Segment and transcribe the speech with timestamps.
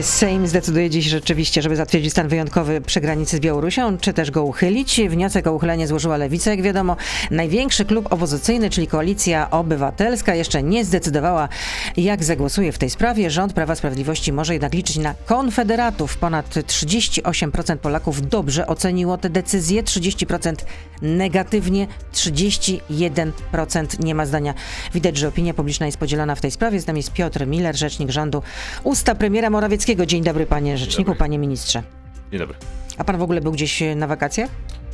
[0.00, 4.44] Sejm zdecyduje dziś rzeczywiście, żeby zatwierdzić stan wyjątkowy przy granicy z Białorusią, czy też go
[4.44, 5.00] uchylić.
[5.08, 6.96] Wniosek o uchylenie złożyła Lewica, jak wiadomo.
[7.30, 11.48] Największy klub opozycyjny, czyli Koalicja Obywatelska, jeszcze nie zdecydowała,
[11.96, 13.30] jak zagłosuje w tej sprawie.
[13.30, 16.16] Rząd Prawa Sprawiedliwości może jednak liczyć na konfederatów.
[16.16, 20.54] Ponad 38% Polaków dobrze oceniło tę decyzję, 30%
[21.02, 24.54] negatywnie, 31% nie ma zdania.
[24.94, 26.80] Widać, że opinia publiczna jest podzielona w tej sprawie.
[26.80, 28.42] Z nami jest Piotr Miller, rzecznik rządu.
[28.84, 29.81] Usta premiera Morawieckiego.
[29.86, 31.18] Dzień dobry, panie rzeczniku, dobry.
[31.18, 31.82] panie ministrze.
[32.30, 32.54] Dzień dobry.
[32.98, 34.50] A pan w ogóle był gdzieś e, na wakacjach?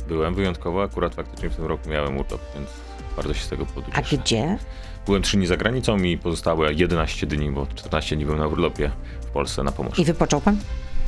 [0.07, 2.69] Byłem wyjątkowo, akurat faktycznie w tym roku miałem urlop, więc
[3.15, 4.57] bardzo się z tego powodu A gdzie?
[5.05, 8.91] Byłem 3 dni za granicą i pozostałe 11 dni, bo 14 dni byłem na urlopie
[9.21, 10.01] w Polsce na Pomorzu.
[10.01, 10.57] I wypoczął pan?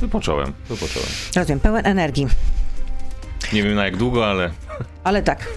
[0.00, 1.08] Wypocząłem, wypocząłem.
[1.36, 2.26] Rozumiem, pełen energii.
[3.52, 4.50] Nie wiem na jak długo, ale
[5.04, 5.48] Ale tak.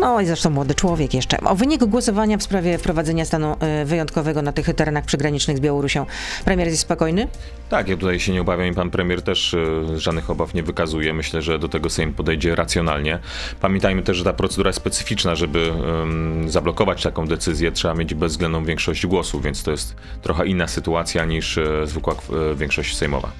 [0.00, 1.40] No i zresztą młody człowiek jeszcze.
[1.40, 6.06] O wynik głosowania w sprawie wprowadzenia stanu e, wyjątkowego na tych terenach przygranicznych z Białorusią.
[6.44, 7.28] Premier jest spokojny?
[7.68, 11.14] Tak, ja tutaj się nie obawiam i pan premier też e, żadnych obaw nie wykazuje.
[11.14, 13.18] Myślę, że do tego Sejm podejdzie racjonalnie.
[13.60, 18.64] Pamiętajmy też, że ta procedura jest specyficzna, żeby em, zablokować taką decyzję trzeba mieć bezwzględną
[18.64, 23.32] większość głosów, więc to jest trochę inna sytuacja niż e, zwykła e, większość sejmowa.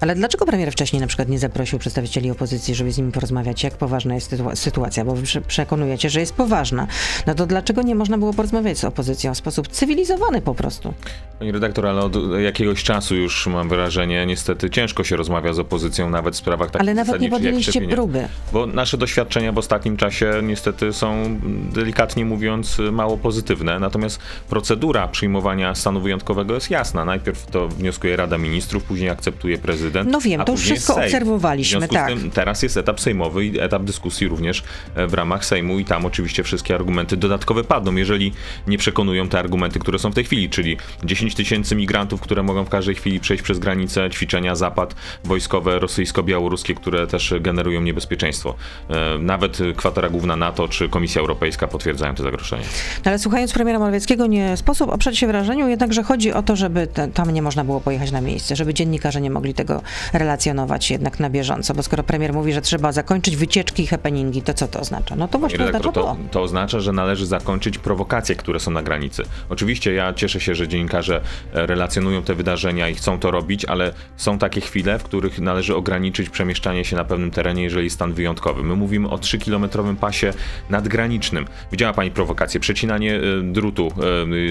[0.00, 3.74] Ale dlaczego premier wcześniej na przykład nie zaprosił przedstawicieli opozycji, żeby z nimi porozmawiać, jak
[3.76, 5.04] poważna jest sytua- sytuacja?
[5.04, 6.86] Bo wy prze- przekonujecie, że jest poważna.
[7.26, 10.94] No to dlaczego nie można było porozmawiać z opozycją w sposób cywilizowany po prostu?
[11.38, 16.10] Pani redaktor, ale od jakiegoś czasu już mam wrażenie, niestety ciężko się rozmawia z opozycją
[16.10, 18.28] nawet w sprawach takich Ale nawet nie podjęliście próby.
[18.52, 21.38] Bo nasze doświadczenia w ostatnim czasie niestety są
[21.72, 23.78] delikatnie mówiąc mało pozytywne.
[23.78, 27.04] Natomiast procedura przyjmowania stanu wyjątkowego jest jasna.
[27.04, 30.10] Najpierw to wnioskuje Rada Ministrów, później akceptuje prezydent.
[30.10, 32.08] No wiem, to już wszystko obserwowaliśmy, tak.
[32.08, 34.62] tym teraz jest etap sejmowy i etap dyskusji również
[34.94, 38.32] e, w ramach Sejmu i tam oczywiście wszystkie argumenty dodatkowe padną, jeżeli
[38.66, 42.64] nie przekonują te argumenty, które są w tej chwili, czyli 10 tysięcy migrantów, które mogą
[42.64, 48.54] w każdej chwili przejść przez granicę, ćwiczenia Zapad, wojskowe, rosyjsko-białoruskie, które też generują niebezpieczeństwo.
[48.90, 52.64] E, Nawet kwatera główna NATO czy Komisja Europejska potwierdzają te zagrożenia.
[53.04, 56.56] No Ale słuchając premiera Morawieckiego, nie sposób oprzeć się wrażeniu jednak, że chodzi o to,
[56.56, 60.90] żeby te, tam nie można było pojechać na miejsce, żeby dziennikarze nie mogli tego relacjonować
[60.90, 64.68] jednak na bieżąco, bo skoro premier mówi, że trzeba zakończyć wycieczki i happeningi, to co
[64.68, 65.16] to oznacza?
[65.16, 66.42] No to właśnie redaktor, oznacza to, to.
[66.42, 69.22] oznacza, że należy zakończyć prowokacje, które są na granicy.
[69.48, 71.20] Oczywiście ja cieszę się, że dziennikarze
[71.52, 76.30] relacjonują te wydarzenia i chcą to robić, ale są takie chwile, w których należy ograniczyć
[76.30, 78.62] przemieszczanie się na pewnym terenie, jeżeli stan wyjątkowy.
[78.62, 80.32] My mówimy o 3-kilometrowym pasie
[80.70, 81.44] nadgranicznym.
[81.72, 83.92] Widziała Pani prowokację, przecinanie e, drutu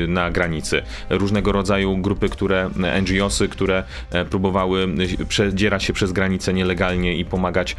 [0.03, 3.83] e, na granicy, różnego rodzaju grupy, które, e, NGOsy, które
[4.29, 4.87] próbowały
[5.27, 7.75] przedzierać się przez granicę nielegalnie i pomagać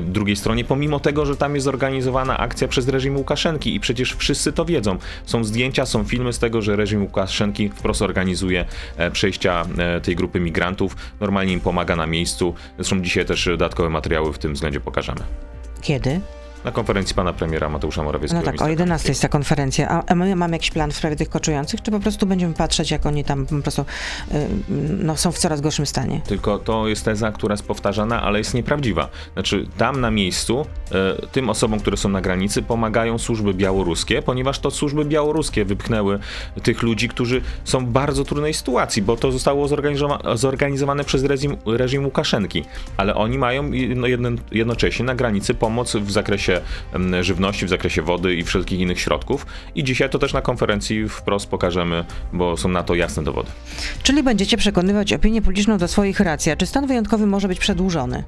[0.00, 4.52] drugiej stronie, pomimo tego, że tam jest zorganizowana akcja przez reżim Łukaszenki i przecież wszyscy
[4.52, 4.98] to wiedzą.
[5.26, 8.64] Są zdjęcia, są filmy z tego, że reżim Łukaszenki wprost organizuje
[9.12, 9.64] przejścia
[10.02, 12.54] tej grupy migrantów, normalnie im pomaga na miejscu.
[12.76, 15.20] Zresztą dzisiaj też dodatkowe materiały w tym względzie pokażemy.
[15.82, 16.20] Kiedy?
[16.64, 18.40] Na konferencji pana premiera Mateusza Morawieckiego.
[18.40, 19.88] No tak, o ministra 11 jest ta konferencja.
[19.88, 22.90] A, a my mamy jakiś plan w sprawie tych koczujących, czy po prostu będziemy patrzeć,
[22.90, 23.84] jak oni tam po prostu y,
[24.98, 26.20] no, są w coraz gorszym stanie?
[26.26, 29.08] Tylko to jest teza, która jest powtarzana, ale jest nieprawdziwa.
[29.32, 34.58] Znaczy, tam na miejscu e, tym osobom, które są na granicy, pomagają służby białoruskie, ponieważ
[34.58, 36.18] to służby białoruskie wypchnęły
[36.62, 41.56] tych ludzi, którzy są w bardzo trudnej sytuacji, bo to zostało zorganizowa- zorganizowane przez reżim,
[41.66, 42.64] reżim Łukaszenki.
[42.96, 46.49] Ale oni mają jedno, jedno, jednocześnie na granicy pomoc w zakresie
[46.92, 49.46] em, żywności, w zakresie wody i wszelkich innych środków.
[49.74, 53.50] I dzisiaj to też na konferencji wprost pokażemy, bo są na to jasne dowody.
[54.02, 56.52] Czyli będziecie przekonywać opinię publiczną do swoich racji.
[56.52, 58.24] A czy stan wyjątkowy może być przedłużony?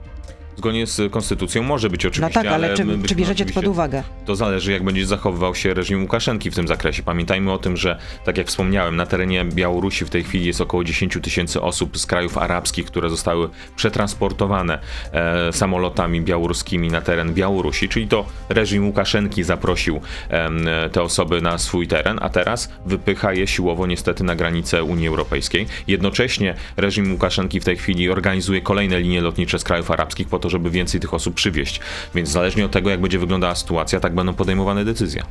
[0.56, 3.52] Zgodnie z konstytucją może być oczywiście, no tak, ale, czy, my czy byśmy bierzecie to
[3.52, 4.02] pod uwagę?
[4.24, 7.02] To zależy, jak będzie zachowywał się reżim Łukaszenki w tym zakresie.
[7.02, 10.84] Pamiętajmy o tym, że, tak jak wspomniałem, na terenie Białorusi w tej chwili jest około
[10.84, 14.78] 10 tysięcy osób z krajów arabskich, które zostały przetransportowane
[15.12, 21.58] e, samolotami białoruskimi na teren Białorusi, czyli to reżim Łukaszenki zaprosił em, te osoby na
[21.58, 25.66] swój teren, a teraz wypycha je siłowo niestety na granicę Unii Europejskiej.
[25.86, 30.50] Jednocześnie reżim Łukaszenki w tej chwili organizuje kolejne linie lotnicze z krajów arabskich po to,
[30.52, 31.80] żeby więcej tych osób przywieźć.
[32.14, 35.22] Więc zależnie od tego, jak będzie wyglądała sytuacja, tak będą podejmowane decyzje.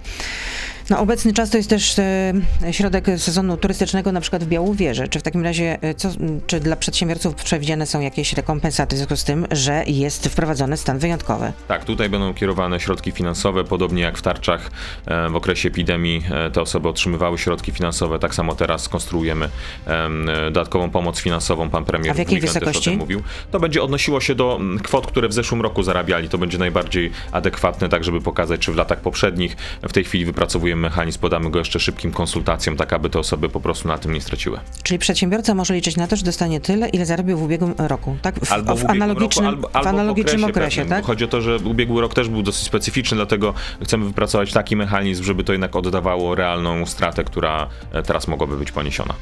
[0.92, 2.34] No, obecny czas to jest też e,
[2.72, 5.08] środek sezonu turystycznego, na przykład w Białowieży.
[5.08, 6.10] Czy w takim razie, e, co,
[6.48, 11.00] czy dla przedsiębiorców przewidziane są jakieś rekompensaty w związku z tym, że jest wprowadzony stan
[11.00, 11.54] wyjątkowy?
[11.68, 14.72] Tak, tutaj będą kierowane środki finansowe, podobnie jak w tarczach
[15.06, 16.24] e, w okresie epidemii
[16.54, 18.20] te osoby otrzymywały środki finansowe.
[18.20, 19.50] Tak samo teraz konstruujemy
[19.86, 21.70] em, dodatkową pomoc finansową.
[21.70, 22.90] Pan premier A w jakiej weekend też o wysokości?
[22.90, 23.24] tym mówił.
[23.52, 26.30] To będzie odnosiło się do mm, kwot, które w zeszłym roku zarabiali.
[26.30, 29.58] To będzie najbardziej adekwatne, tak żeby pokazać, czy w latach poprzednich.
[29.82, 33.60] W tej chwili wypracowujemy mechanizm, podamy go jeszcze szybkim konsultacjom, tak aby te osoby po
[33.60, 34.60] prostu na tym nie straciły.
[34.84, 38.46] Czyli przedsiębiorca może liczyć na to, że dostanie tyle, ile zarobił w ubiegłym roku, tak?
[38.46, 41.06] W, Albo w, w analogicznym, roku, albo, w analogicznym okresie, okresie, tak?
[41.06, 45.24] Chodzi o to, że ubiegły rok też był dosyć specyficzny, dlatego chcemy wypracować taki mechanizm,
[45.24, 49.14] żeby to jednak oddawało realną stratę, która e, teraz mogłaby być poniesiona.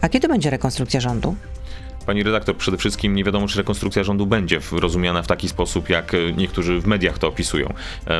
[0.00, 1.36] A kiedy będzie rekonstrukcja rządu?
[2.08, 6.14] Pani redaktor, przede wszystkim nie wiadomo, czy rekonstrukcja rządu będzie rozumiana w taki sposób, jak
[6.14, 7.72] e, niektórzy w mediach to opisują.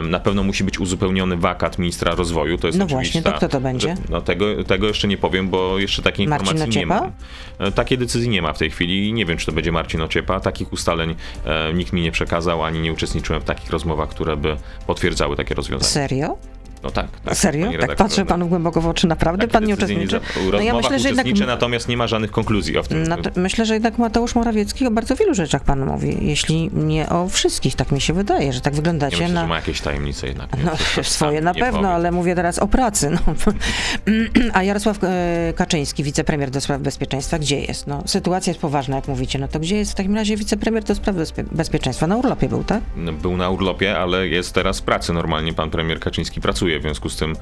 [0.02, 2.58] Na pewno musi być uzupełniony wakat ministra rozwoju.
[2.58, 3.94] To jest No właśnie, to kto to będzie?
[4.11, 7.12] No tego, tego jeszcze nie powiem, bo jeszcze takiej Marcin informacji nie mam.
[7.58, 10.00] E, Takiej decyzji nie ma w tej chwili i nie wiem, czy to będzie Marcin
[10.00, 10.40] Ociepa.
[10.40, 11.14] Takich ustaleń
[11.44, 14.56] e, nikt mi nie przekazał, ani nie uczestniczyłem w takich rozmowach, które by
[14.87, 15.90] potwierdzały takie rozwiązania.
[15.90, 16.38] Serio?
[16.82, 17.06] No tak.
[17.25, 17.70] tak Serio?
[17.80, 18.26] Tak patrzę no.
[18.26, 19.06] panu głęboko w oczy.
[19.06, 20.20] Naprawdę Takie pan nie uczestniczy?
[20.20, 21.26] W No ja myślę, że jednak...
[21.46, 23.02] natomiast nie ma żadnych konkluzji o tym.
[23.02, 27.28] No myślę, że jednak Mateusz Morawiecki o bardzo wielu rzeczach pan mówi, jeśli nie o
[27.28, 29.40] wszystkich, tak mi się wydaje, że tak Ja wyglądacie myślę, na...
[29.40, 30.48] że ma jakieś tajemnice jednak.
[30.64, 31.94] No, to swoje na nie pewno, powiem.
[31.94, 33.10] ale mówię teraz o pracy.
[33.10, 33.19] No.
[34.52, 37.86] A Jarosław e, Kaczyński, wicepremier do spraw bezpieczeństwa, gdzie jest?
[37.86, 39.38] No, sytuacja jest poważna, jak mówicie.
[39.38, 42.06] No to gdzie jest w takim razie wicepremier do spraw bezpie- bezpieczeństwa?
[42.06, 42.80] Na urlopie był, tak?
[43.22, 45.12] Był na urlopie, ale jest teraz w pracy.
[45.12, 47.37] Normalnie pan premier Kaczyński pracuje, w związku z tym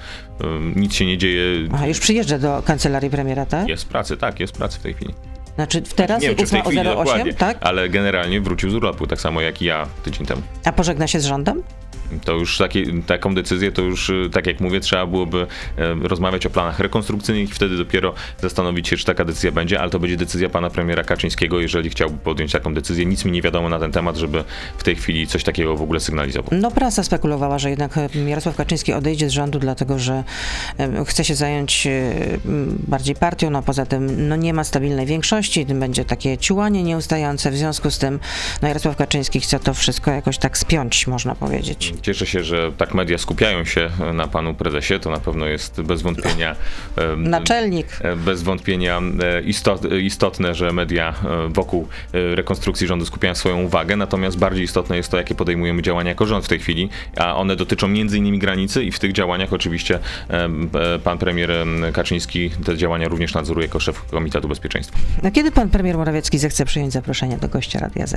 [0.44, 1.68] ym, nic się nie dzieje.
[1.72, 3.68] Aha, już przyjeżdża do kancelarii premiera, tak?
[3.68, 5.14] Jest w pracy, tak, jest w pracy w tej chwili.
[5.54, 7.58] Znaczy teraz nie wiem, czy w tej chwili 08, dokładnie, tak?
[7.60, 10.42] ale generalnie wrócił z urlopu, tak samo jak i ja tydzień temu.
[10.64, 11.62] A pożegna się z rządem?
[12.24, 15.46] To już takie, taką decyzję, to już, y, tak jak mówię, trzeba byłoby
[15.78, 19.90] e, rozmawiać o planach rekonstrukcyjnych i wtedy dopiero zastanowić się, czy taka decyzja będzie, ale
[19.90, 23.06] to będzie decyzja pana premiera Kaczyńskiego, jeżeli chciałby podjąć taką decyzję.
[23.06, 24.44] Nic mi nie wiadomo na ten temat, żeby
[24.78, 26.50] w tej chwili coś takiego w ogóle sygnalizował.
[26.60, 30.24] No prasa spekulowała, że jednak e, Jarosław Kaczyński odejdzie z rządu, dlatego że
[31.06, 31.88] chce się zająć
[32.88, 37.56] bardziej partią, no poza tym no nie ma stabilnej większości, będzie takie ciułanie nieustające, w
[37.56, 38.20] związku z tym
[38.62, 41.94] no Jarosław Kaczyński chce to wszystko jakoś tak spiąć, można powiedzieć.
[42.02, 44.94] Cieszę się, że tak media skupiają się na panu prezesie.
[45.00, 46.56] To na pewno jest bez wątpienia.
[47.16, 47.86] Naczelnik.
[48.00, 53.96] e, Bez wątpienia e, istot, istotne, że media e, wokół rekonstrukcji rządu skupiają swoją uwagę,
[53.96, 57.56] natomiast bardziej istotne jest to, jakie podejmujemy działania jako rząd w tej chwili, a one
[57.56, 59.98] dotyczą między innymi granicy i w tych działaniach oczywiście
[61.04, 61.50] pan premier
[61.92, 64.98] Kaczyński te działania również nadzoruje jako szef Komitetu Bezpieczeństwa.
[65.24, 68.14] A kiedy pan premier Morawiecki zechce przyjąć zaproszenie do gościa Radia Z?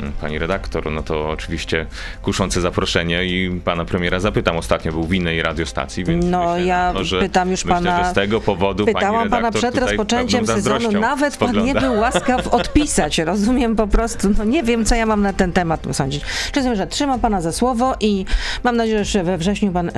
[0.00, 1.86] Mm, Pani redaktor, no to oczywiście
[2.22, 4.56] kuszące zaproszenie i pana premiera zapytam.
[4.56, 8.04] Ostatnio był w innej radiostacji, więc No, myślę, ja no, że pytam już myślę, pana-
[8.04, 11.80] że z tego powodu Pytałam pana przed rozpoczęciem sezonu, nawet pan nie spogląda.
[11.80, 13.18] był łaskaw odpisać.
[13.18, 16.22] Rozumiem po prostu, no nie wiem, co ja mam na ten temat sądzić.
[16.56, 18.24] Rozumiem, że trzymam pana za słowo i
[18.64, 19.88] mam nadzieję, że we wrześniu pan.
[19.88, 19.92] Y,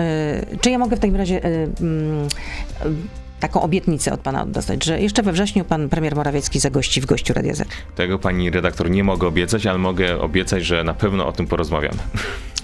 [0.61, 1.45] czy ja mogę w takim razie.
[1.45, 7.01] Y, y, Taką obietnicę od pana dostać, że jeszcze we wrześniu pan premier Morawiecki zagości
[7.01, 7.69] w gościu Radia Z.
[7.95, 11.99] Tego pani redaktor nie mogę obiecać, ale mogę obiecać, że na pewno o tym porozmawiamy.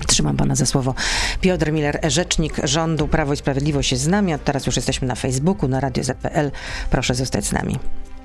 [0.07, 0.95] Trzymam pana za słowo.
[1.41, 4.35] Piotr Miller, rzecznik rządu Prawo i Sprawiedliwość jest z nami.
[4.35, 6.51] Od teraz już jesteśmy na Facebooku, na Radio Z.pl.
[6.91, 7.79] Proszę zostać z nami.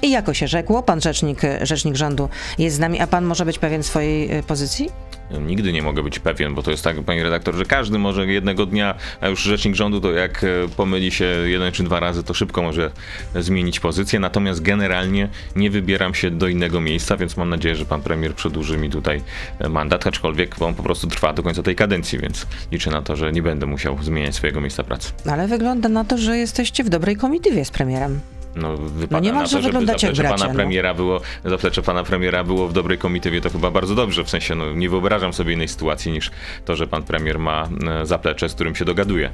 [0.05, 3.59] I jako się rzekło, pan rzecznik, rzecznik rządu jest z nami, a pan może być
[3.59, 4.89] pewien swojej y, pozycji?
[5.41, 8.65] Nigdy nie mogę być pewien, bo to jest tak, pani redaktor, że każdy może jednego
[8.65, 10.47] dnia, a już rzecznik rządu to jak e,
[10.77, 12.91] pomyli się jeden czy dwa razy, to szybko może
[13.35, 14.19] zmienić pozycję.
[14.19, 18.77] Natomiast generalnie nie wybieram się do innego miejsca, więc mam nadzieję, że pan premier przedłuży
[18.77, 19.21] mi tutaj
[19.59, 23.15] e, mandat, aczkolwiek on po prostu trwa do końca tej kadencji, więc liczę na to,
[23.15, 25.11] że nie będę musiał zmieniać swojego miejsca pracy.
[25.31, 28.19] Ale wygląda na to, że jesteście w dobrej komitywie z premierem.
[28.55, 30.57] No, wypada niemalże na to, żeby wyglądacie jak zaplecze bracia, pana no.
[30.57, 34.55] premiera było, zaplecze pana premiera było w dobrej komitywie, to chyba bardzo dobrze, w sensie
[34.55, 36.31] no, nie wyobrażam sobie innej sytuacji niż
[36.65, 37.69] to, że pan premier ma
[38.01, 39.31] e, zaplecze, z którym się dogaduje.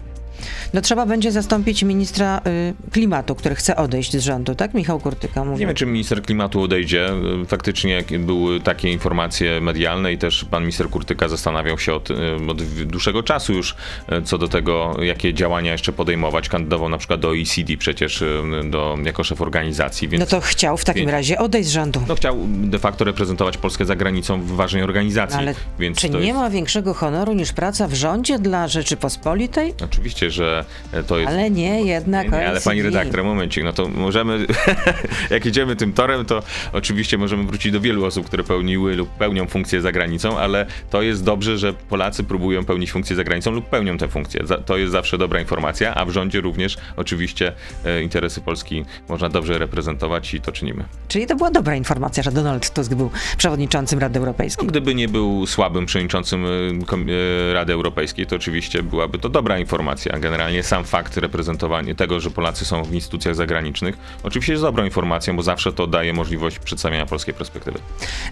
[0.74, 4.74] No trzeba będzie zastąpić ministra y, klimatu, który chce odejść z rządu, tak?
[4.74, 5.60] Michał Kurtyka mówi.
[5.60, 7.10] Nie wiem, czy minister klimatu odejdzie.
[7.48, 12.10] Faktycznie jak były takie informacje medialne i też pan minister Kurtyka zastanawiał się od,
[12.50, 13.76] od dłuższego czasu już
[14.08, 16.50] e, co do tego, jakie działania jeszcze podejmować.
[16.50, 18.24] Kandydował na przykład do OECD przecież
[18.70, 22.02] do, jako szef organizacji, więc No to chciał w takim Więc- razie odejść z rządu.
[22.08, 25.40] no, chciał de facto reprezentować Polskę za granicą w ważnej organizacji.
[25.40, 26.34] Ale więc czy nie jest...
[26.40, 29.74] ma większego honoru niż praca w rządzie dla Rzeczypospolitej?
[29.84, 30.66] Oczywiście, że
[31.08, 34.46] to jest Ale nie, jednak Nie, nie, ale pani redaktor, momencik, no to możemy,
[35.30, 39.48] jak idziemy tym torem, to oczywiście możemy wrócić do wielu osób, które pełniły lub pełnią
[39.48, 43.66] funkcje za granicą, ale to jest dobrze, że Polacy próbują pełnić funkcje za granicą lub
[43.70, 44.42] pełnią te funkcje.
[44.48, 47.54] Za- To jest zawsze dobra informacja, a w rządzie również oczywiście
[47.86, 50.84] e, interesy Polski można dobrze reprezentować i to czynimy.
[51.08, 54.68] Czyli to była dobra informacja, że Donald Tusk był przewodniczącym Rady Europejskiej.
[54.68, 60.20] Gdyby nie był słabym przewodniczącym e, e, Rady Europejskiej, to oczywiście byłaby to dobra informacja.
[60.22, 65.36] Generalnie sam fakt reprezentowania tego, że Polacy są w instytucjach zagranicznych, oczywiście jest dobrą informacją,
[65.36, 67.80] bo zawsze to daje możliwość przedstawiania polskiej perspektywy.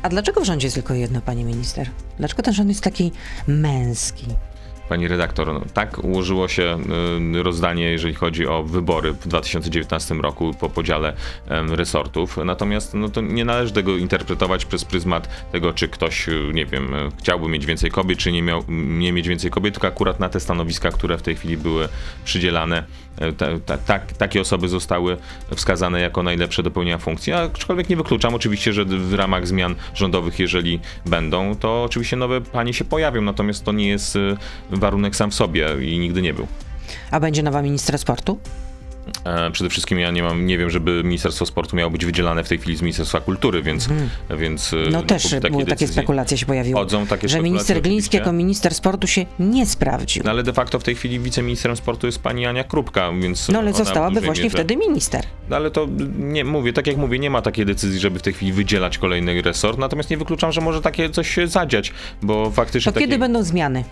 [0.02, 1.90] A dlaczego w rządzie jest tylko jedno, pani minister?
[2.18, 3.12] Dlaczego ten rząd jest taki
[3.48, 4.26] męski?
[4.90, 6.78] Pani redaktor, no, tak ułożyło się
[7.36, 11.14] y, rozdanie, jeżeli chodzi o wybory w 2019 roku po podziale
[11.70, 12.38] resortów.
[12.46, 16.94] Natomiast no, to nie należy tego interpretować przez pryzmat tego, czy ktoś, y, nie wiem,
[16.94, 20.30] y, chciałby mieć więcej kobiet, czy nie, miał, nie mieć więcej kobiet, tylko akurat na
[20.30, 21.90] te stanowiska, które w tej chwili były
[22.26, 22.84] przydzielane,
[23.20, 25.18] e, ta, ta, tak, takie osoby zostały
[25.56, 27.34] wskazane jako najlepsze do pełnienia funkcji.
[27.34, 32.74] Aczkolwiek nie wykluczam oczywiście, że w ramach zmian rządowych, jeżeli będą, to oczywiście nowe panie
[32.74, 34.38] się pojawią, natomiast to nie jest y,
[34.70, 36.48] warunek sam w sobie i nigdy nie był.
[37.12, 38.40] A będzie nowa ministra sportu?
[39.24, 42.50] E, Przede wszystkim ja nie mam, nie wiem, żeby Ministerstwo Sportu miało być wydzielane w
[42.50, 43.90] tej chwili z Ministerstwa Kultury, więc,
[44.40, 44.92] więc Mhm.
[44.92, 48.32] No też póki były takie decyzje spekulacje się pojawiły, Chodzą takie że minister Gliński jako
[48.32, 50.24] minister sportu się nie sprawdził.
[50.26, 53.60] No ale de facto w tej chwili wiceministrem sportu jest pani Ania Krupka, więc No
[53.60, 55.24] ale zostałaby właśnie mierze- wtedy minister.
[55.50, 55.88] No ale to
[56.20, 59.42] nie mówię, tak jak mówię, nie ma takiej decyzji, żeby w tej chwili wydzielać kolejny
[59.42, 63.20] resort, natomiast nie wykluczam, że może takie coś się zadziać, bo faktycznie To kiedy takie
[63.20, 63.84] będą zmiany?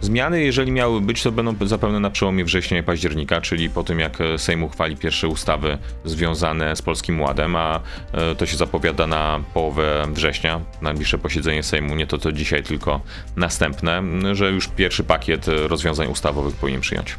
[0.00, 4.00] Zmiany, jeżeli miały być, to będą zapewne na przełomie września i października, czyli po tym
[4.00, 7.80] jak e, Sejm uchwali pierwsze ustawy związane z Polskim Ładem, a
[8.12, 13.00] e, to się zapowiada na połowę września, najbliższe posiedzenie Sejmu, nie to co dzisiaj, tylko
[13.36, 14.02] następne,
[14.32, 17.16] że już pierwszy pakiet e, rozwiązań ustawowych powinien przyjąć.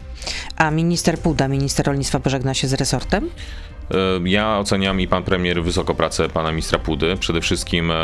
[0.55, 3.29] A minister Puda, minister rolnictwa pożegna się z resortem?
[3.91, 7.17] E, Ja oceniam i pan premier wysoko pracę pana ministra Pudy.
[7.19, 7.95] Przede wszystkim, e,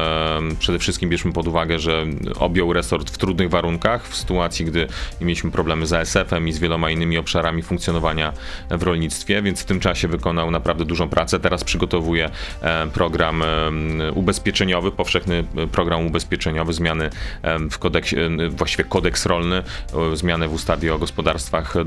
[0.60, 2.06] przede wszystkim bierzmy pod uwagę, że
[2.39, 4.88] objął resort w trudnych warunkach, w sytuacji, gdy
[5.22, 8.34] mieliśmy problemy z ASF-em i z wieloma innymi obszarami funkcjonowania
[8.70, 11.39] w rolnictwie, więc w tym czasie wykonał naprawdę dużą pracę.
[11.39, 12.30] Teraz przygotowuje
[12.62, 17.10] e, program e, ubezpieczeniowy, powszechny program ubezpieczeniowy, zmiany
[17.42, 19.63] e, w kodeksie, e, właściwie kodeks rolny,
[20.12, 21.86] e, zmiany w ustawie o gospodarstwach e,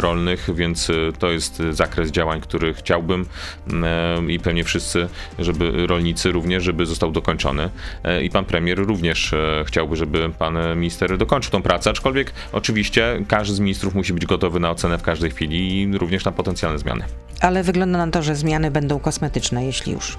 [0.00, 6.32] rolnych, więc e, to jest zakres działań, który chciałbym e, i pewnie wszyscy, żeby rolnicy
[6.32, 7.70] również, żeby został dokończony.
[8.04, 13.24] E, I pan premier również e, chciałby, żeby pan minister dokończył tą pracę, aczkolwiek oczywiście
[13.28, 16.78] każdy z ministrów musi być gotowy na ocenę w każdej chwili i również na potencjalne
[16.78, 17.04] zmiany.
[17.40, 20.18] Ale wygląda na to, że zmiany będą kosmetyczne, jeśli już.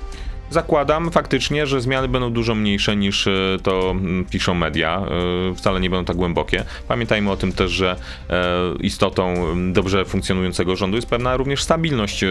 [0.51, 3.31] Zakładam faktycznie, że zmiany będą dużo mniejsze niż e,
[3.63, 5.05] to mm, piszą media.
[5.51, 6.63] E, Wcale nie będą tak głębokie.
[6.87, 7.95] Pamiętajmy o tym też, że
[8.29, 12.23] e, istotą mm, dobrze funkcjonującego rządu jest pewna również stabilność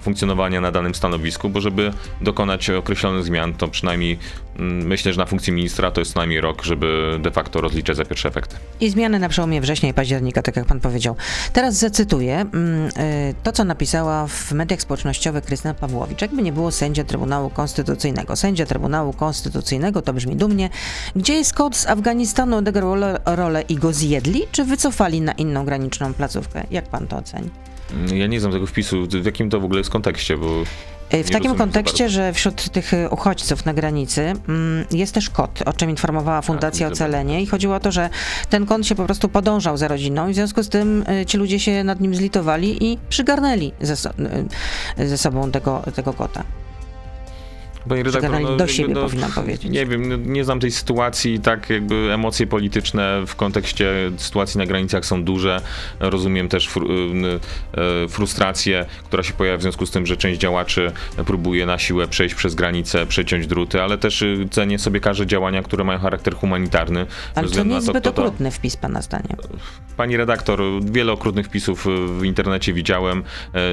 [0.00, 4.18] funkcjonowania na danym stanowisku, bo żeby dokonać określonych zmian, to przynajmniej
[4.58, 8.04] myślę, że na funkcji ministra to jest co najmniej rok, żeby de facto rozliczać za
[8.04, 8.56] pierwsze efekty.
[8.80, 11.16] I zmiany na przełomie września i października, tak jak pan powiedział.
[11.52, 16.22] Teraz zacytuję mm, y, to, co napisała w mediach społecznościowych Krystyna Pawłowicz.
[16.22, 18.36] Jakby nie było sędzia Trybunału Konstytucyjnego.
[18.36, 20.70] Sędzia Trybunału Konstytucyjnego, to brzmi dumnie.
[21.16, 22.94] Gdzie jest kod z Afganistanu, odegrał
[23.26, 26.64] rolę, i go zjedli, czy wycofali na inną graniczną placówkę?
[26.70, 27.50] Jak pan to oceni?
[27.92, 30.46] Mm, Ja nie znam tego wpisu, w jakim to w ogóle jest kontekście, bo
[31.10, 35.62] W Nie takim kontekście, że wśród tych y, uchodźców na granicy mm, jest też kot,
[35.66, 37.04] o czym informowała Fundacja widzę.
[37.04, 38.10] Ocalenie i chodziło o to, że
[38.50, 41.38] ten kot się po prostu podążał za rodziną i w związku z tym y, ci
[41.38, 44.10] ludzie się nad nim zlitowali i przygarnęli ze, so,
[44.98, 46.42] ze sobą tego, tego kota.
[47.88, 49.72] Panie redaktor, Przygarnęli do siebie, powinnam powiedzieć.
[49.72, 54.66] Nie wiem, no, nie znam tej sytuacji, tak jakby emocje polityczne w kontekście sytuacji na
[54.66, 55.60] granicach są duże.
[56.00, 56.94] Rozumiem też fru, y,
[58.04, 60.92] y, frustrację, która się pojawia w związku z tym, że część działaczy
[61.26, 65.62] próbuje na siłę przejść przez granicę, przeciąć druty, ale też y, cenię sobie każde działania,
[65.62, 67.06] które mają charakter humanitarny.
[67.34, 69.36] Ale to nie jest zbyt kto to- okrutny wpis, pana zdaniem.
[69.96, 71.86] Pani redaktor, wiele okrutnych wpisów
[72.18, 73.22] w internecie widziałem.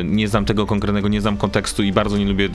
[0.03, 2.50] Nie znam tego konkretnego, nie znam kontekstu i bardzo nie lubię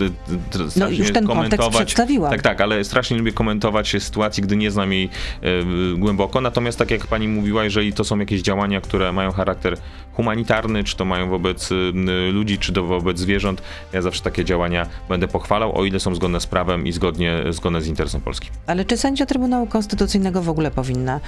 [0.77, 1.87] No już ten kontekst komentować.
[1.87, 2.31] przedstawiłam.
[2.31, 5.49] Tak, tak, ale strasznie lubię komentować sytuacji, gdy nie znam jej e,
[5.97, 6.41] głęboko.
[6.41, 9.79] Natomiast tak jak pani mówiła, jeżeli to są jakieś działania, które mają charakter
[10.19, 11.93] humanitarny, czy to mają wobec y,
[12.33, 13.63] ludzi, czy to wobec zwierząt,
[13.93, 17.83] ja zawsze takie działania będę pochwalał, o ile są zgodne z prawem i zgodnie, zgodne
[17.83, 18.49] z interesem Polski.
[18.67, 21.21] Ale czy sędzia Trybunału Konstytucyjnego w ogóle powinna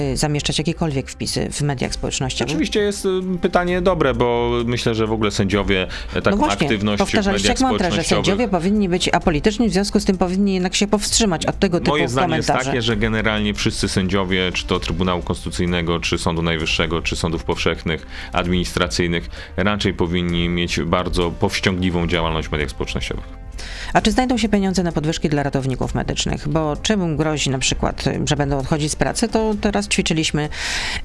[0.00, 2.50] y, zamieszczać jakiekolwiek wpisy w mediach społecznościowych?
[2.50, 3.08] Oczywiście jest
[3.40, 7.44] pytanie dobre, bo myślę, że w ogóle sędziowie e, taką no właśnie, aktywność w mediach
[7.44, 11.46] jak mantrę, że sędziowie powinni być apolityczni, w związku z tym powinni jednak się powstrzymać
[11.46, 12.70] od tego typu Moje zdanie jest komentarzy.
[12.70, 18.06] takie, że generalnie wszyscy sędziowie, czy to Trybunału Konstytucyjnego, czy Sądu Najwyższego, czy sądów powszechnych,
[18.32, 23.24] administracyjnych, raczej powinni mieć bardzo powściągliwą działalność w mediach społecznościowych.
[23.92, 26.48] A czy znajdą się pieniądze na podwyżki dla ratowników medycznych?
[26.48, 30.48] Bo czemu grozi na przykład, że będą odchodzić z pracy, to teraz ćwiczyliśmy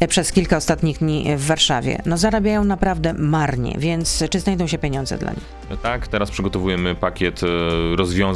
[0.04, 2.02] y, przez kilka ostatnich dni w Warszawie.
[2.06, 5.44] No zarabiają naprawdę marnie, więc czy znajdą się pieniądze dla nich?
[5.82, 7.48] Tak, teraz przygotowujemy pakiet e,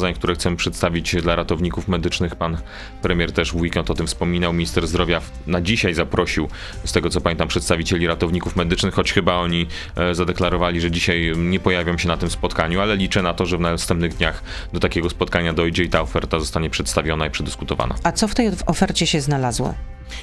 [0.10, 2.36] rozwiązań, które chcemy przedstawić dla ratowników medycznych.
[2.36, 2.58] Pan
[3.02, 4.54] premier też w weekend o tym wspominał.
[4.54, 6.50] Minister zdrowia na dzisiaj zaprosił,
[6.86, 11.60] z tego co pamiętam, przedstawicieli ratowników medycznych, choć chyba oni e, zadeklarowali, że dzisiaj nie
[11.60, 15.10] pojawią się na tym spotkaniu, ale liczę na to, że w następnych dniach do takiego
[15.10, 17.96] spotkania dojdzie i ta oferta zostanie przedstawiona i przedyskutowana.
[18.04, 19.74] A co w tej ofercie się znalazło?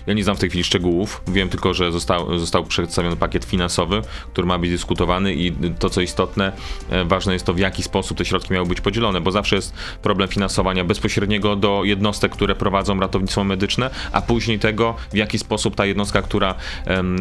[0.07, 1.23] Ja nie znam w tej chwili szczegółów.
[1.28, 4.02] Wiem tylko, że został, został przedstawiony pakiet finansowy,
[4.33, 6.52] który ma być dyskutowany i to, co istotne,
[6.90, 9.65] e, ważne jest to, w jaki sposób te środki miały być podzielone, bo zawsze jest
[10.02, 15.75] problem finansowania bezpośredniego do jednostek, które prowadzą ratownictwo medyczne, a później tego, w jaki sposób
[15.76, 16.54] ta jednostka, która
[16.87, 17.18] um,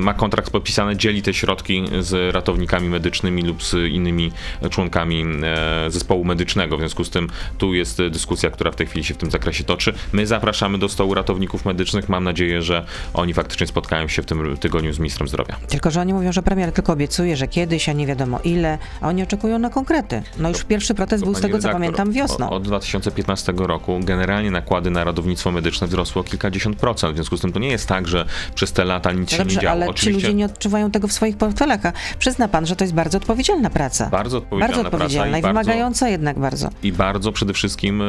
[0.00, 4.32] ma kontrakt podpisany, dzieli te środki z ratownikami medycznymi lub z innymi
[4.70, 6.76] członkami e, zespołu medycznego.
[6.76, 9.64] W związku z tym tu jest dyskusja, która w tej chwili się w tym zakresie
[9.64, 9.92] toczy.
[10.12, 12.08] My zapraszamy do stołu ratowników medycznych.
[12.08, 12.84] Mam nadzieję, że
[13.14, 15.56] oni faktycznie spotkają się w tym tygodniu z ministrem zdrowia.
[15.68, 19.08] Tylko, że oni mówią, że premier tylko obiecuje, że kiedyś, a nie wiadomo ile, a
[19.08, 20.22] oni oczekują na konkrety.
[20.38, 22.50] No już pierwszy protest był z tego, co pamiętam, wiosną.
[22.50, 27.12] Od 2015 roku generalnie nakłady na ratownictwo medyczne wzrosły o kilkadziesiąt procent.
[27.12, 29.38] W związku z tym to nie jest tak, że przez te lata nic no się
[29.38, 29.76] dobrze, nie działo.
[29.76, 30.20] Ale Oczywiście...
[30.20, 31.80] ci ludzie nie odczuwają tego w swoich portfelach.
[32.18, 34.10] Przyzna pan, że to jest bardzo odpowiedzialna praca.
[34.10, 36.70] Bardzo odpowiedzialna, bardzo odpowiedzialna i, i wymagająca bardzo, jednak bardzo.
[36.82, 38.00] I bardzo przede wszystkim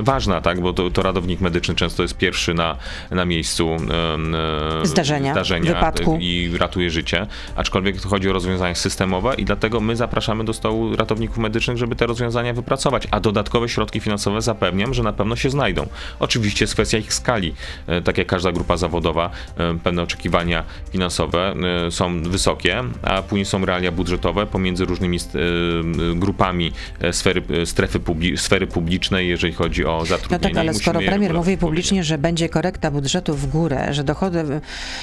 [0.00, 2.76] y, ważna, tak, bo to, to ratownik medyczny często jest pierwszy na,
[3.10, 3.76] na miejscu
[4.82, 6.18] y, zdarzenia, zdarzenia wypadku.
[6.20, 7.26] i ratuje życie.
[7.56, 12.06] Aczkolwiek chodzi o rozwiązania systemowe i dlatego my zapraszamy do stołu ratowników medycznych, żeby te
[12.06, 15.86] rozwiązania wypracować, a dodatkowe środki finansowe zapewniam, że na pewno się znajdą.
[16.20, 17.54] Oczywiście jest kwestia ich skali.
[18.04, 19.30] Tak jak każda grupa zawodowa,
[19.82, 21.54] pewne oczekiwania finansowe
[21.90, 25.18] są wysokie, a później są realia budżetowe pomiędzy różnymi
[26.14, 26.72] grupami
[27.12, 30.42] sfery, strefy publi sfery publicznej, jeżeli chodzi o zatrudnienie.
[30.42, 34.60] No tak, ale skoro premier mówi publicznie, że będzie korekta budżetu w górę, że dochody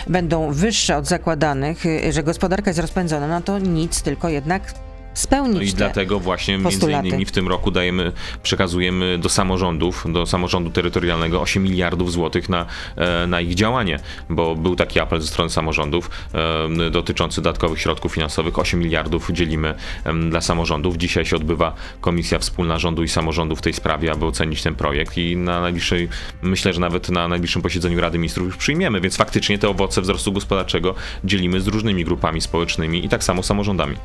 [0.08, 4.74] będą wyższe od zakładanych, że gospodarka jest rozpędzona, no to nic, tylko jednak
[5.18, 5.56] spełnić.
[5.56, 6.94] No i dlatego właśnie postulaty.
[6.94, 8.12] między innymi w tym roku dajemy,
[8.44, 14.56] przekazujemy do samorządów, do samorządu terytorialnego 8 miliardów złotych na, e, na ich działanie, bo
[14.56, 18.60] był taki apel ze strony samorządów e, dotyczący dodatkowych środków finansowych.
[18.60, 19.76] 8 miliardów dzielimy
[20.30, 20.98] dla samorządów.
[20.98, 25.18] Dzisiaj się odbywa komisja wspólna rządu i samorządu w tej sprawie, aby ocenić ten projekt
[25.18, 26.10] i na najbliższej,
[26.42, 30.32] myślę, że nawet na najbliższym posiedzeniu Rady Ministrów już przyjmiemy, więc faktycznie te owoce wzrostu
[30.32, 33.96] gospodarczego dzielimy z różnymi grupami społecznymi i tak samo samorządami.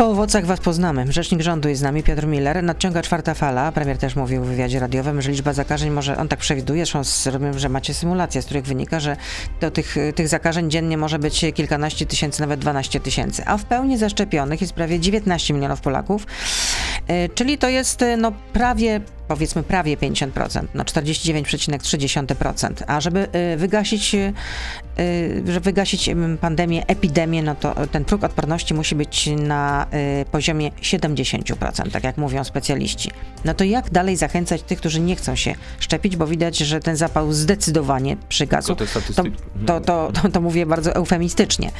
[0.00, 1.12] Po owocach was poznamy.
[1.12, 2.62] Rzecznik rządu jest z nami, Piotr Miller.
[2.62, 3.72] Nadciąga czwarta fala.
[3.72, 6.84] Premier też mówił w wywiadzie radiowym, że liczba zakażeń może, on tak przewiduje,
[7.26, 9.16] rozumiem, że macie symulacje, z których wynika, że
[9.60, 13.42] do tych, tych zakażeń dziennie może być kilkanaście tysięcy, nawet 12 tysięcy.
[13.46, 16.26] A w pełni zaszczepionych jest prawie 19 milionów Polaków.
[17.08, 22.70] E, czyli to jest no prawie powiedzmy prawie 50%, no 49,3%.
[22.86, 24.32] A żeby y, wygasić, y,
[25.00, 29.86] y, żeby wygasić pandemię, epidemię, no to ten próg odporności musi być na
[30.30, 33.10] poziomie 70%, tak jak mówią specjaliści.
[33.44, 36.96] No to jak dalej zachęcać tych, którzy nie chcą się szczepić, bo widać, że ten
[36.96, 38.74] zapał zdecydowanie przygasł.
[38.74, 38.86] To,
[39.66, 41.70] to, to, to, to mówię bardzo eufemistycznie.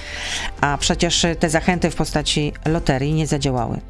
[0.60, 3.80] A przecież te zachęty w postaci loterii nie zadziałały.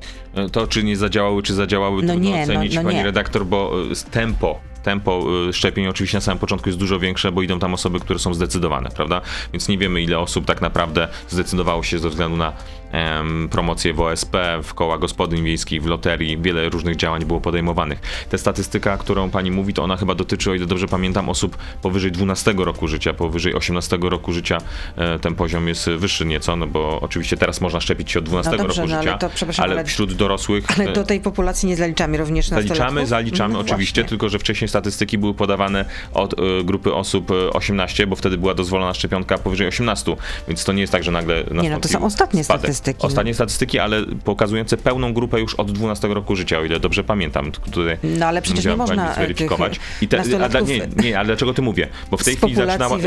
[0.53, 3.05] To, czy nie zadziałały, czy zadziałały, no trudno nie, no, ocenić, no, no pani nie.
[3.05, 7.43] redaktor, bo e, tempo tempo y, szczepień oczywiście na samym początku jest dużo większe, bo
[7.43, 9.21] idą tam osoby, które są zdecydowane, prawda?
[9.53, 12.53] Więc nie wiemy, ile osób tak naprawdę zdecydowało się ze względu na
[12.93, 16.38] em, promocję w OSP, w koła gospodyń wiejskich, w loterii.
[16.38, 18.01] Wiele różnych działań było podejmowanych.
[18.31, 22.12] Ta statystyka, którą pani mówi, to ona chyba dotyczy, o ile dobrze pamiętam, osób powyżej
[22.12, 24.59] 12 roku życia, powyżej 18 roku życia
[24.97, 28.53] e, ten poziom jest wyższy nieco, no bo oczywiście teraz można szczepić się od 12
[28.53, 30.64] no dobrze, roku no, życia, ale, to, ale, wśród dorosłych...
[30.79, 34.09] Ale do tej populacji nie zaliczamy również Zaliczamy, zaliczamy no oczywiście, właśnie.
[34.09, 38.54] tylko że wcześniej statystyki były podawane od y, grupy osób 18, e, bo wtedy była
[38.54, 40.16] dozwolona szczepionka powyżej 18,
[40.48, 42.61] więc to nie jest tak, że nagle Nie, no to są ostatnie spadek.
[42.61, 43.06] statystyki.
[43.06, 47.52] Ostatnie statystyki, ale pokazujące pełną grupę już od 12 roku życia, o ile dobrze pamiętam.
[47.52, 49.80] Tutaj no ale przecież nie można zweryfikować.
[50.00, 50.20] I te,
[50.54, 51.88] a nie, nie, ale dlaczego ty mówię?
[52.11, 52.98] Bo w tej chwili zaczynała...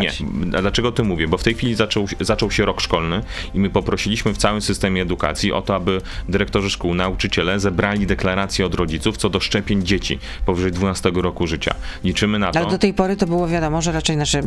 [0.00, 1.28] Nie, a dlaczego ty mówię?
[1.28, 3.22] Bo w tej chwili zaczął, zaczął się rok szkolny
[3.54, 8.66] i my poprosiliśmy w całym systemie edukacji o to, aby dyrektorzy szkół, nauczyciele zebrali deklaracje
[8.66, 11.74] od rodziców co do szczepień dzieci powyżej 12 roku życia.
[12.04, 12.58] Liczymy na to.
[12.58, 14.42] Ale do tej pory to było wiadomo, że raczej nasze,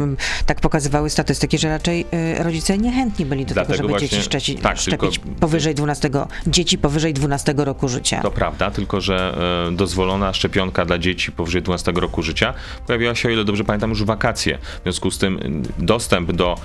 [0.45, 2.05] tak pokazywały statystyki, że raczej
[2.39, 5.75] y, rodzice niechętni byli do Dlatego tego, żeby właśnie, dzieci szczeci, tak, szczepić tylko, powyżej
[5.75, 6.09] 12,
[6.47, 8.21] dzieci powyżej 12 roku życia.
[8.21, 9.37] To prawda, tylko że
[9.69, 12.53] y, dozwolona szczepionka dla dzieci powyżej 12 roku życia
[12.87, 14.57] pojawiła się, o ile dobrze pamiętam, już w wakacje.
[14.79, 15.37] W związku z tym
[15.79, 16.55] y, dostęp do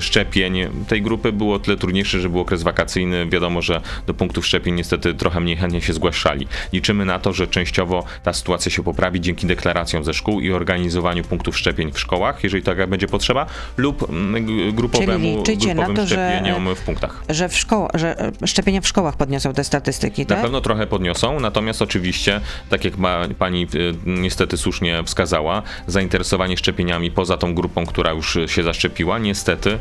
[0.00, 0.58] szczepień
[0.88, 3.26] tej grupy było tyle trudniejszy, że był okres wakacyjny.
[3.26, 6.46] Wiadomo, że do punktów szczepień niestety trochę mniej chętnie się zgłaszali.
[6.72, 11.24] Liczymy na to, że częściowo ta sytuacja się poprawi dzięki deklaracjom ze szkół i organizowaniu
[11.24, 13.46] punktów szczepień w szkołach, jeżeli taka będzie potrzeba,
[13.76, 17.22] lub mm, grupowemu, grupowym to, szczepieniom że, w punktach.
[17.28, 20.38] Że, w szkoło, że e, szczepienia w szkołach podniosą te statystyki, tak?
[20.38, 23.66] Na pewno trochę podniosą, natomiast oczywiście, tak jak ma, pani e,
[24.06, 29.78] niestety słusznie wskazała, zainteresowanie szczepieniami poza tą grupą, która już się zaszczepiła, niestety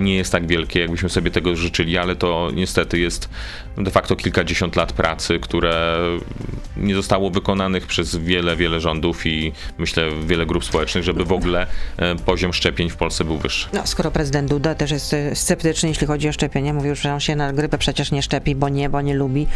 [0.00, 3.28] nie jest tak wielkie, jakbyśmy sobie tego życzyli, ale to niestety jest
[3.78, 5.96] de facto kilkadziesiąt lat pracy, które
[6.76, 11.66] nie zostało wykonanych przez wiele, wiele rządów i myślę wiele grup społecznych, żeby w ogóle
[11.96, 13.68] e, poziom szczepień w Polsce był wyższy.
[13.72, 17.20] No, skoro prezydent Duda też jest e, sceptyczny, jeśli chodzi o szczepienia, mówił, że on
[17.20, 19.46] się na grypę przecież nie szczepi, bo nie, bo nie lubi,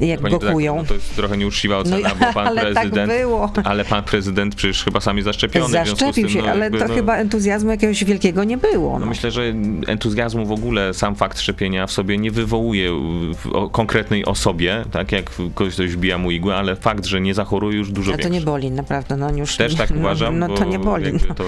[0.00, 0.76] jak Pani go kują.
[0.76, 3.52] no to jest trochę nieuczciwa ocena, No, bo pan ale tak prezydent, było.
[3.64, 5.72] ale pan prezydent przecież chyba sam jest zaszczepiony.
[5.72, 8.92] Zaszczepił tym, się, no, ale jakby, to no, chyba entuzjazmu jakiegoś wielkiego nie było.
[8.92, 9.06] No No.
[9.06, 9.52] myślę, że
[9.86, 12.90] entuzjazmu w ogóle sam fakt szczepienia w sobie nie wywołuje
[13.34, 17.78] w konkretnej osobie, tak jak kogoś ktoś wbija mu igłę, ale fakt, że nie zachoruje
[17.78, 18.40] już dużo A to większy.
[18.40, 19.16] nie boli, naprawdę.
[19.16, 21.12] No, już, Też tak no, uważam, No, bo to nie boli.
[21.28, 21.34] No.
[21.34, 21.44] to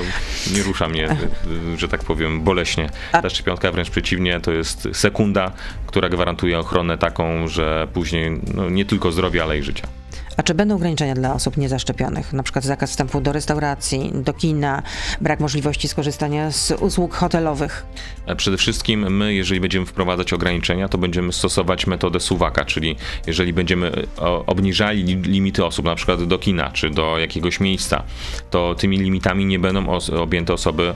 [0.55, 1.17] nie rusza mnie,
[1.79, 2.91] że tak powiem, boleśnie.
[3.13, 5.53] Ta szczepionka wręcz przeciwnie, to jest sekunda,
[5.87, 9.87] która gwarantuje ochronę taką, że później no, nie tylko zdrowia, ale i życia.
[10.37, 12.33] A czy będą ograniczenia dla osób niezaszczepionych?
[12.33, 14.83] Na przykład zakaz wstępu do restauracji, do kina,
[15.21, 17.87] brak możliwości skorzystania z usług hotelowych?
[18.27, 23.53] E, Przede wszystkim my, jeżeli będziemy wprowadzać ograniczenia, to będziemy stosować metodę suwaka, czyli jeżeli
[23.53, 28.03] będziemy e, obniżali li- limity osób, na przykład do kina czy do jakiegoś miejsca,
[28.51, 30.95] to tymi limitami nie będą objęte osoby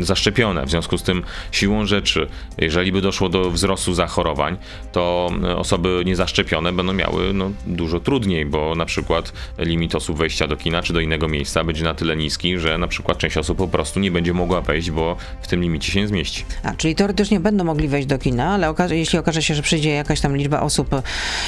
[0.00, 0.66] zaszczepione.
[0.66, 2.26] W związku z tym siłą rzeczy,
[2.58, 4.56] jeżeli by doszło do wzrostu zachorowań,
[4.92, 10.46] to e, osoby niezaszczepione będą miały no, dużo trudniej, bo na przykład limit osób wejścia
[10.46, 13.58] do kina czy do innego miejsca będzie na tyle niski, że na przykład część osób
[13.58, 16.44] po prostu nie będzie mogła wejść, bo w tym limicie się nie zmieści.
[16.62, 19.90] A, czyli teoretycznie będą mogli wejść do kina, ale okaże, jeśli okaże się, że przyjdzie
[19.90, 20.88] jakaś tam liczba osób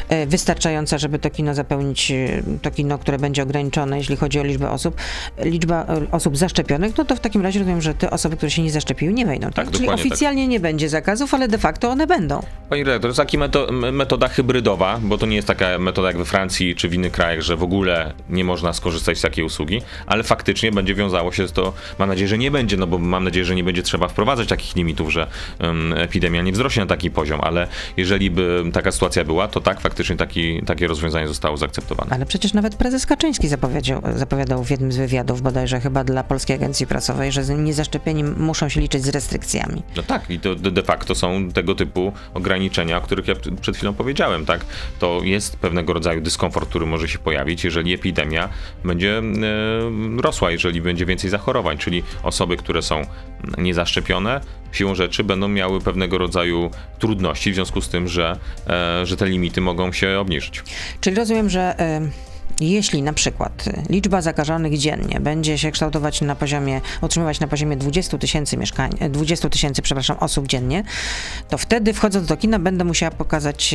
[0.09, 4.45] e, wystarczająca, żeby to kino zapełnić, e, to kino, które będzie ograniczone, jeśli chodzi o
[4.45, 4.97] liczbę osób,
[5.45, 8.63] liczba e, osób zaszczepionych, no to w takim razie rozumiem, że te osoby, które się
[8.63, 9.51] nie zaszczepiły, nie wejdą.
[9.51, 9.67] Tak?
[9.67, 9.95] Tak, Czyli tak.
[9.95, 12.43] oficjalnie nie będzie zakazów, ale de facto one będą.
[12.69, 16.25] Pani redaktor, to jest taka metoda hybrydowa, bo to nie jest taka metoda jak we
[16.25, 20.23] Francji czy w innych krajach, że w ogóle nie można skorzystać z takiej usługi, ale
[20.23, 23.45] faktycznie będzie wiązało się z to, mam nadzieję, że nie będzie, no bo mam nadzieję,
[23.45, 25.27] że nie będzie trzeba wprowadzać takich limitów, że
[25.59, 29.81] em, epidemia nie wzrośnie na taki poziom, ale jeżeli by taka sytuacja była, to tak,
[29.81, 32.11] faktycznie taki, takie rozwiązanie zostało zaakceptowane.
[32.11, 36.57] Ale przecież nawet prezes Kaczyński zapowiedział, zapowiadał w jednym z wywiadów, bodajże chyba dla Polskiej
[36.57, 39.83] Agencji Prasowej, że niezaszczepieni muszą się liczyć z restrykcjami.
[39.97, 43.95] No tak, i to de facto są tego typu ograniczenia, o których ja przed chwilą
[43.95, 44.65] powiedziałem, tak?
[44.99, 48.49] To jest pewnego rodzaju dyskomfort, który może się pojawić, jeżeli epidemia
[48.85, 49.23] będzie e,
[50.23, 53.03] rosła, jeżeli będzie więcej zachorowań, czyli osoby, które są
[53.59, 54.41] niezaszczepione,
[54.73, 59.27] siłą rzeczy będą miały pewnego rodzaju trudności w związku z tym, że, e, że te
[59.27, 60.63] limity mogą się obniżyć.
[61.01, 62.01] Czyli rozumiem, że e,
[62.61, 68.19] jeśli na przykład liczba zakażonych dziennie będzie się kształtować na poziomie, utrzymywać na poziomie 20
[68.19, 70.85] tysięcy mieszkań, e, 20 tysięcy, przepraszam, osób dziennie,
[71.49, 73.75] to wtedy wchodząc do kina będę musiała pokazać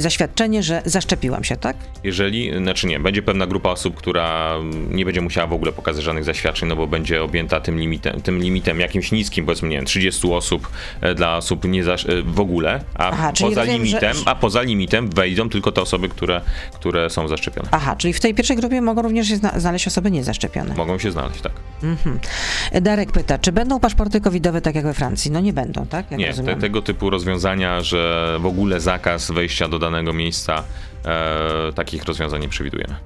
[0.00, 1.76] zaświadczenie, że zaszczepiłam się, tak?
[2.04, 4.54] Jeżeli, znaczy nie, będzie pewna grupa osób, która
[4.90, 8.38] nie będzie musiała w ogóle pokazać żadnych zaświadczeń, no bo będzie objęta tym limitem, tym
[8.38, 10.68] limitem jakimś niskim, powiedzmy, nie wiem, 30 osób
[11.00, 14.62] e, dla osób nie e, w ogóle, a Aha, poza rozumiem, że- limitem, a poza
[14.62, 16.40] limitem wejdą tylko te osoby, które,
[16.74, 17.68] które są zaszczepione.
[17.72, 20.74] Aha, czyli w tej pierwszej grupie mogą również się zna- znaleźć osoby niezaszczepione.
[20.74, 21.52] Mogą się znaleźć, tak.
[21.82, 22.18] Mhm.
[22.82, 25.30] Darek pyta, czy będą paszporty covidowe tak jak we Francji?
[25.30, 26.10] No nie będą, tak?
[26.10, 30.64] Jak Nie, te, tego typu rozwiązania, że w ogóle zakaz wejścia do danego miejsca,
[31.04, 32.96] e, takich rozwiązań nie przewidujemy.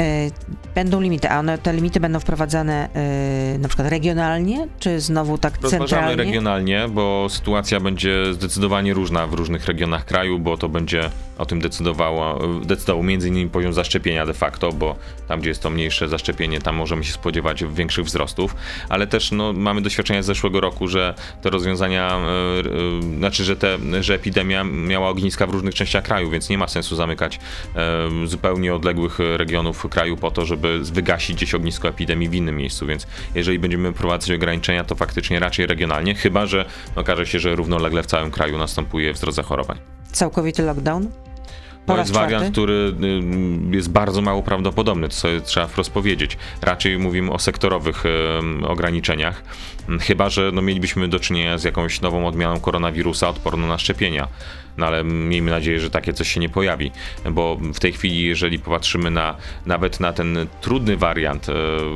[0.00, 0.30] E,
[0.74, 5.52] Będą limity, a one, te limity będą wprowadzane e, na przykład regionalnie, czy znowu tak
[5.62, 6.24] Rozważamy centralnie?
[6.24, 11.60] regionalnie, bo sytuacja będzie zdecydowanie różna w różnych regionach kraju, bo to będzie o tym
[11.60, 14.96] decydowało, decydował między innymi poziom zaszczepienia de facto, bo
[15.28, 18.56] tam, gdzie jest to mniejsze zaszczepienie, tam możemy się spodziewać większych wzrostów,
[18.88, 23.78] ale też no, mamy doświadczenia z zeszłego roku, że te rozwiązania, e, znaczy, że, te,
[24.00, 27.40] że epidemia miała ogniska w różnych częściach kraju, więc nie ma sensu zamykać
[28.24, 33.06] zupełnie odległych regionów kraju po to, żeby wygasić gdzieś ognisko epidemii w innym miejscu, więc
[33.34, 36.64] jeżeli będziemy wprowadzać ograniczenia, to faktycznie raczej regionalnie, chyba że
[36.96, 39.78] okaże się, że równolegle w całym kraju następuje wzrost zachorowań.
[40.12, 41.25] Całkowity lockdown?
[41.86, 42.52] To jest wariant, czwarty?
[42.52, 42.94] który
[43.72, 46.38] y, jest bardzo mało prawdopodobny, to sobie trzeba wprost powiedzieć.
[46.62, 49.42] Raczej mówimy o sektorowych y, ograniczeniach,
[49.88, 54.28] Mm, chyba że no, mielibyśmy do czynienia z jakąś nową odmianą koronawirusa odporną na szczepienia.
[54.76, 56.90] No ale miejmy nadzieję, że takie coś się nie pojawi,
[57.30, 61.52] bo w tej chwili, jeżeli popatrzymy na nawet na ten trudny wariant, y,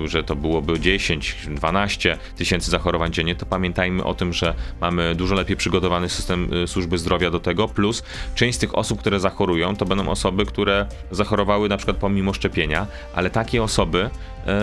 [0.08, 5.56] że to byłoby 10-12 tysięcy zachorowań dziennie, to pamiętajmy o tym, że mamy dużo lepiej
[5.56, 8.02] przygotowany system służby zdrowia do tego, plus
[8.34, 12.86] część z tych osób, które zachorują, to będą osoby, które zachorowały na przykład pomimo szczepienia,
[13.14, 14.10] ale takie osoby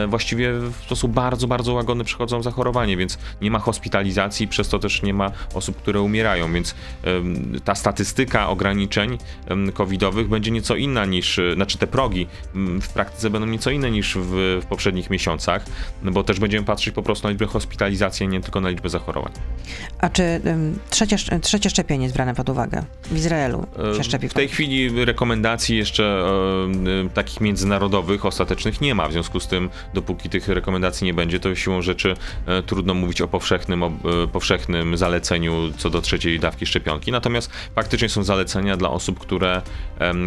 [0.07, 5.01] właściwie w sposób bardzo, bardzo łagodny przechodzą zachorowanie, więc nie ma hospitalizacji, przez to też
[5.01, 6.75] nie ma osób, które umierają, więc
[7.63, 9.17] ta statystyka ograniczeń
[9.73, 12.27] covidowych będzie nieco inna niż, znaczy te progi
[12.81, 15.65] w praktyce będą nieco inne niż w, w poprzednich miesiącach,
[16.03, 19.31] bo też będziemy patrzeć po prostu na liczbę hospitalizacji, nie tylko na liczbę zachorowań.
[19.99, 22.83] A czy um, trzecie, trzecie szczepienie jest brane pod uwagę?
[23.03, 24.29] W Izraelu się szczepi?
[24.29, 26.03] W tej chwili rekomendacji jeszcze
[27.05, 31.39] e, takich międzynarodowych, ostatecznych nie ma, w związku z tym dopóki tych rekomendacji nie będzie,
[31.39, 36.39] to siłą rzeczy e, trudno mówić o powszechnym, o, e, powszechnym zaleceniu co do trzeciej
[36.39, 37.11] dawki szczepionki.
[37.11, 39.61] Natomiast faktycznie są zalecenia dla osób, które,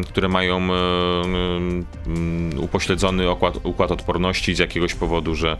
[0.09, 0.71] które mają e,
[2.61, 5.57] upośledzony układ, układ odporności z jakiegoś powodu, że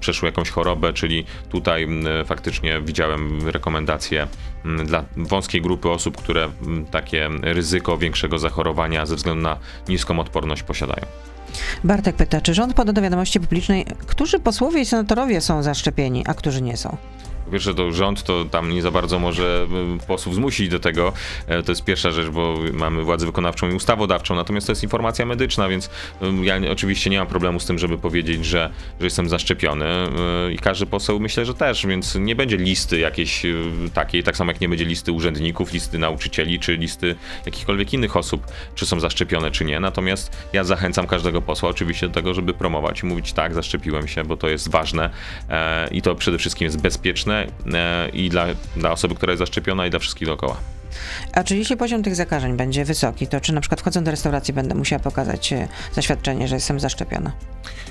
[0.00, 1.88] przeszły jakąś chorobę, czyli tutaj
[2.24, 4.26] faktycznie widziałem rekomendacje
[4.84, 6.48] dla wąskiej grupy osób, które
[6.90, 9.56] takie ryzyko większego zachorowania ze względu na
[9.88, 11.06] niską odporność posiadają.
[11.84, 16.34] Bartek pyta, czy rząd poda do wiadomości publicznej, którzy posłowie i senatorowie są zaszczepieni, a
[16.34, 16.96] którzy nie są?
[17.52, 19.66] Wiesz, to rząd to tam nie za bardzo może
[20.02, 21.12] y, posłów zmusić do tego.
[21.46, 25.26] E, to jest pierwsza rzecz, bo mamy władzę wykonawczą i ustawodawczą, natomiast to jest informacja
[25.26, 25.90] medyczna, więc y,
[26.42, 29.84] ja oczywiście nie mam problemu z tym, żeby powiedzieć, że, że jestem zaszczepiony
[30.48, 33.42] y, i każdy poseł myślę, że też, więc nie będzie listy jakiejś
[33.94, 37.14] takiej, tak samo jak nie będzie listy urzędników, listy nauczycieli, czy listy
[37.46, 39.80] jakichkolwiek innych osób, czy są zaszczepione, czy nie.
[39.80, 44.24] Natomiast ja zachęcam każdego posła oczywiście do tego, żeby promować i mówić tak, zaszczepiłem się,
[44.24, 45.10] bo to jest ważne
[45.50, 47.35] e, i to przede wszystkim jest bezpieczne
[47.74, 48.46] E, i dla,
[48.76, 50.56] dla osoby, która jest zaszczepiona i dla wszystkich dookoła.
[51.32, 54.54] A czy jeśli poziom tych zakażeń będzie wysoki, to czy na przykład wchodząc do restauracji
[54.54, 57.32] będę musiała pokazać e, zaświadczenie, że jestem zaszczepiona?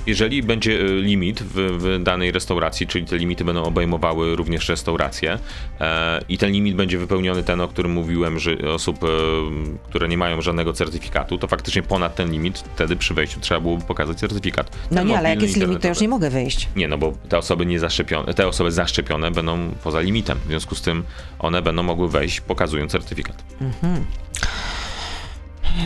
[0.08, 5.40] Jeżeli będzie e, limit w, w danej restauracji, czyli te limity będą obejmowały również restauracje
[5.82, 9.08] e, i ten limit będzie wypełniony ten, o którym mówiłem, że osób, e,
[9.90, 13.84] które nie mają żadnego certyfikatu, to faktycznie ponad ten limit wtedy przy wejściu trzeba byłoby
[13.86, 14.72] pokazać certyfikat.
[14.92, 16.70] No ten nie, ale jak jest limit, to już nie mogę wyjść.
[16.76, 20.76] Nie, no bo te osoby nie zaszczepione, te osoby zaszczepione będą poza limitem, w związku
[20.76, 21.04] z tym
[21.40, 23.44] one będą mogły wejść pokazując certyfikat.
[23.62, 24.06] Mhm.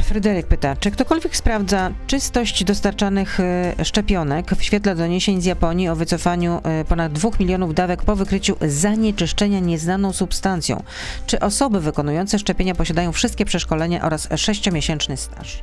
[0.03, 5.95] Fryderyk pyta, czy ktokolwiek sprawdza czystość dostarczanych e, szczepionek w świetle doniesień z Japonii o
[5.95, 10.83] wycofaniu e, ponad 2 milionów dawek po wykryciu zanieczyszczenia nieznaną substancją?
[11.27, 15.59] Czy osoby wykonujące szczepienia posiadają wszystkie przeszkolenia oraz 6-miesięczny staż?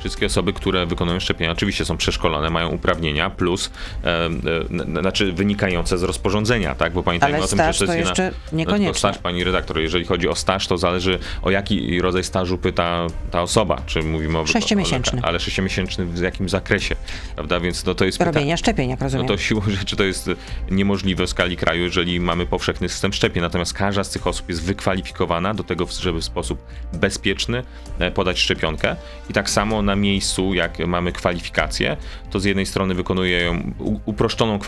[0.00, 3.70] Wszystkie osoby, które wykonują szczepienia, oczywiście są przeszkolone, mają uprawnienia, plus
[4.04, 6.92] e, e, znaczy wynikające z rozporządzenia, tak?
[6.92, 8.94] Bo pamiętajmy Ale o tym, że to jest jeszcze na, no, niekoniecznie.
[8.94, 13.42] staż, pani redaktor, jeżeli chodzi o staż, to zależy o jaki rodzaj stażu pyta ta
[13.42, 14.46] osoba, czy mówimy o...
[14.46, 15.20] Sześciomiesięczny.
[15.24, 16.96] Ale sześciomiesięczny w jakim zakresie,
[17.34, 17.60] prawda?
[17.60, 18.22] Więc no, to jest...
[18.22, 19.26] Robienia szczepień, jak rozumiem.
[19.26, 20.30] No to siłą rzeczy to jest
[20.70, 24.62] niemożliwe w skali kraju, jeżeli mamy powszechny system szczepień, natomiast każda z tych osób jest
[24.62, 27.62] wykwalifikowana do tego, żeby w sposób bezpieczny
[27.98, 28.96] e, podać szczepionkę
[29.30, 31.96] i tak samo na miejscu, jak mamy kwalifikację,
[32.30, 33.72] to z jednej strony wykonuje ją,
[34.04, 34.58] uproszczoną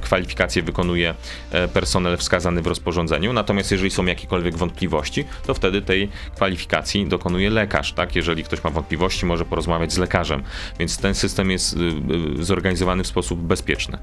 [0.00, 1.14] kwalifikację wykonuje
[1.50, 7.50] e, personel wskazany w rozporządzeniu, natomiast jeżeli są jakiekolwiek wątpliwości, to wtedy tej kwalifikacji dokonuje
[7.50, 8.16] lekarz, tak?
[8.16, 10.42] Jeżeli ktoś ma wątpliwości, może porozmawiać z lekarzem,
[10.78, 13.98] więc ten system jest y, y, zorganizowany w sposób bezpieczny.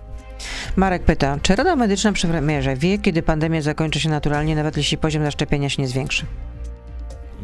[0.75, 4.97] Marek pyta, czy Rada Medyczna przy premierze wie, kiedy pandemia zakończy się naturalnie, nawet jeśli
[4.97, 6.25] poziom zaszczepienia się nie zwiększy?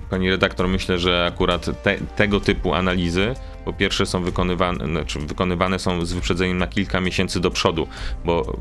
[0.10, 3.34] Pani redaktor, myślę, że akurat te, tego typu analizy
[3.70, 7.88] po pierwsze są wykonywane, znaczy wykonywane są z wyprzedzeniem na kilka miesięcy do przodu,
[8.26, 8.58] bo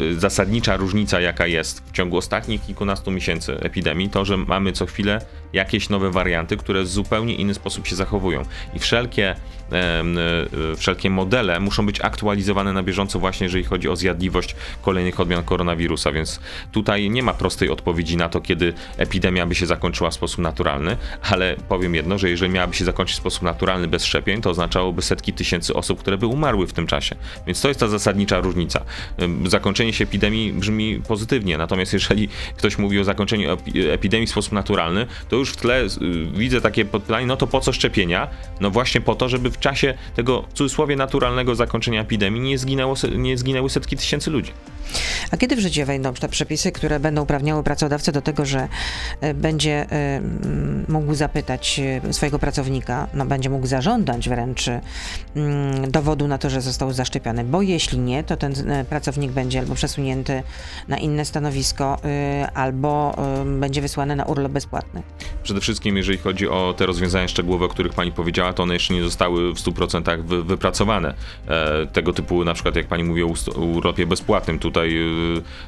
[0.00, 4.72] y, y, zasadnicza różnica jaka jest w ciągu ostatnich kilkunastu miesięcy epidemii, to że mamy
[4.72, 5.20] co chwilę
[5.52, 8.42] jakieś nowe warianty, które w zupełnie inny sposób się zachowują.
[8.74, 9.36] I wszelkie,
[10.72, 15.44] y, wszelkie modele muszą być aktualizowane na bieżąco właśnie jeżeli chodzi o zjadliwość kolejnych odmian
[15.44, 16.40] koronawirusa, więc
[16.72, 20.96] tutaj nie ma prostej odpowiedzi na to, kiedy epidemia by się zakończyła w sposób naturalny,
[21.22, 24.50] ale powiem jedno, że jeżeli miałaby się zakończyć w sposób naturalny bez szczepień, szczepień, to
[24.50, 27.16] oznaczałoby setki tysięcy osób, które by umarły w tym czasie.
[27.46, 28.84] Więc to jest ta zasadnicza różnica.
[29.46, 33.56] Zakończenie się epidemii brzmi pozytywnie, natomiast jeżeli ktoś mówi o zakończeniu
[33.92, 35.88] epidemii w sposób naturalny, to już w tle y,
[36.34, 38.28] widzę takie podpytanie, no to po co szczepienia?
[38.60, 42.94] No właśnie po to, żeby w czasie tego w cudzysłowie naturalnego zakończenia epidemii nie, zginęło,
[43.16, 44.52] nie zginęły setki tysięcy ludzi.
[45.30, 48.68] A kiedy w życie wejdą te przepisy, które będą uprawniały pracodawcę do tego, że
[49.20, 49.86] e, będzie
[50.88, 54.66] mógł zapytać e, swojego pracownika, no będzie mógł zażądać wręcz
[55.88, 58.54] dowodu na to, że został zaszczepiony, bo jeśli nie, to ten
[58.88, 60.42] pracownik będzie albo przesunięty
[60.88, 61.98] na inne stanowisko,
[62.54, 63.16] albo
[63.60, 65.02] będzie wysłany na urlop bezpłatny.
[65.42, 68.94] Przede wszystkim, jeżeli chodzi o te rozwiązania szczegółowe, o których pani powiedziała, to one jeszcze
[68.94, 71.14] nie zostały w 100% wypracowane.
[71.92, 74.96] Tego typu, na przykład jak pani mówi o urlopie bezpłatnym, tutaj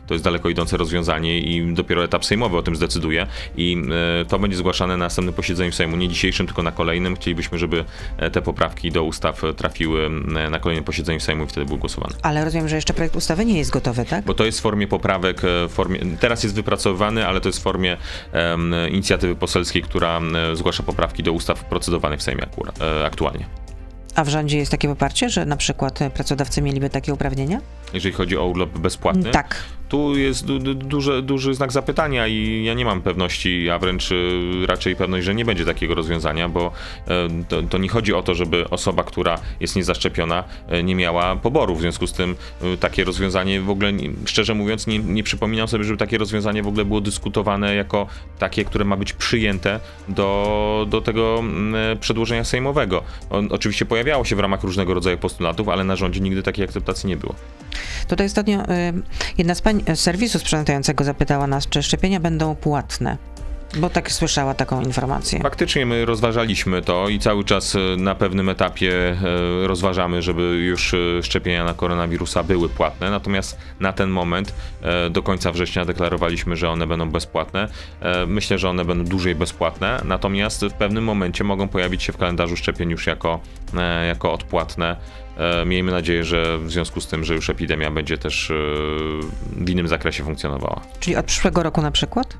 [0.06, 3.82] to jest daleko idące rozwiązanie i dopiero etap sejmowy o tym zdecyduje i
[4.28, 7.16] to będzie zgłaszane na następnym posiedzeniu Sejmu, nie dzisiejszym, tylko na kolejnym.
[7.16, 7.84] Chcielibyśmy, żeby
[8.16, 10.10] e, te te poprawki do ustaw trafiły
[10.50, 12.14] na kolejnym posiedzeniu Sejmu i wtedy były głosowane.
[12.22, 14.24] Ale rozumiem, że jeszcze projekt ustawy nie jest gotowy, tak?
[14.24, 17.62] Bo to jest w formie poprawek, w formie, teraz jest wypracowywany, ale to jest w
[17.62, 17.96] formie
[18.32, 20.20] um, inicjatywy poselskiej, która
[20.54, 23.46] zgłasza poprawki do ustaw procedowanych w Sejmie akurat, aktualnie.
[24.14, 27.60] A w rządzie jest takie poparcie, że na przykład pracodawcy mieliby takie uprawnienia?
[27.92, 29.30] Jeżeli chodzi o urlop bezpłatny?
[29.30, 29.56] Tak
[29.88, 34.12] tu jest du, du, duży, duży znak zapytania i ja nie mam pewności, a wręcz
[34.12, 36.72] y, raczej pewność, że nie będzie takiego rozwiązania, bo
[37.08, 41.36] e, to, to nie chodzi o to, żeby osoba, która jest niezaszczepiona, e, nie miała
[41.36, 41.74] poboru.
[41.74, 43.92] W związku z tym e, takie rozwiązanie w ogóle,
[44.24, 48.06] szczerze mówiąc, nie, nie przypominam sobie, żeby takie rozwiązanie w ogóle było dyskutowane jako
[48.38, 53.02] takie, które ma być przyjęte do, do tego mm, przedłożenia sejmowego.
[53.30, 57.08] On oczywiście pojawiało się w ramach różnego rodzaju postulatów, ale na rządzie nigdy takiej akceptacji
[57.08, 57.34] nie było.
[58.08, 58.64] Tutaj ostatnio y,
[59.38, 63.16] jedna z pań serwisu sprzątającego zapytała nas, czy szczepienia będą płatne.
[63.76, 65.40] Bo tak słyszała taką informację.
[65.42, 68.92] Faktycznie my rozważaliśmy to i cały czas e, na pewnym etapie
[69.62, 73.10] e, rozważamy, żeby już e, szczepienia na koronawirusa były płatne.
[73.10, 74.54] Natomiast na ten moment
[75.10, 77.68] do końca września deklarowaliśmy, że one będą bezpłatne.
[78.26, 82.56] Myślę, że one będą dłużej bezpłatne, natomiast w pewnym momencie mogą pojawić się w kalendarzu
[82.56, 83.40] szczepień już jako,
[84.08, 84.96] jako odpłatne.
[85.66, 88.52] Miejmy nadzieję, że w związku z tym, że już epidemia będzie też
[89.56, 90.80] w innym zakresie funkcjonowała.
[91.00, 92.36] Czyli od przyszłego roku na przykład?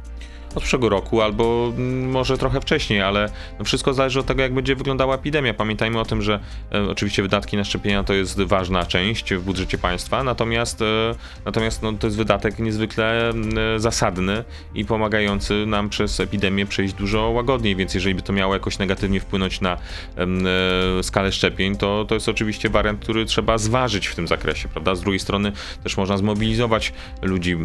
[0.55, 4.55] Od przyszłego roku, albo mm, może trochę wcześniej, ale no wszystko zależy od tego, jak
[4.55, 5.55] będzie wyglądała epidemia.
[5.55, 6.41] Pamiętajmy o tym, że
[6.73, 11.83] e, oczywiście wydatki na szczepienia to jest ważna część w budżecie państwa, natomiast, e, natomiast
[11.83, 13.35] no, to jest wydatek niezwykle e,
[13.81, 18.79] zasadny i pomagający nam przez epidemię przejść dużo łagodniej, więc jeżeli by to miało jakoś
[18.79, 19.77] negatywnie wpłynąć na
[20.17, 24.95] e, skalę szczepień, to, to jest oczywiście wariant, który trzeba zważyć w tym zakresie, prawda?
[24.95, 27.57] Z drugiej strony też można zmobilizować ludzi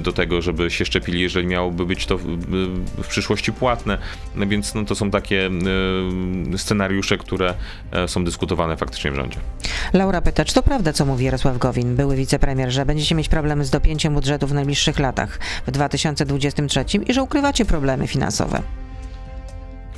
[0.00, 2.18] do tego, żeby się szczepili, jeżeli miałoby być to
[3.02, 3.98] w przyszłości płatne,
[4.34, 5.50] no więc no, to są takie
[6.54, 7.54] y, scenariusze, które
[7.92, 9.38] e, są dyskutowane faktycznie w rządzie.
[9.92, 13.64] Laura pyta, czy to prawda, co mówi Jarosław Gowin, były wicepremier, że będziecie mieć problemy
[13.64, 18.62] z dopięciem budżetu w najbliższych latach, w 2023 i że ukrywacie problemy finansowe?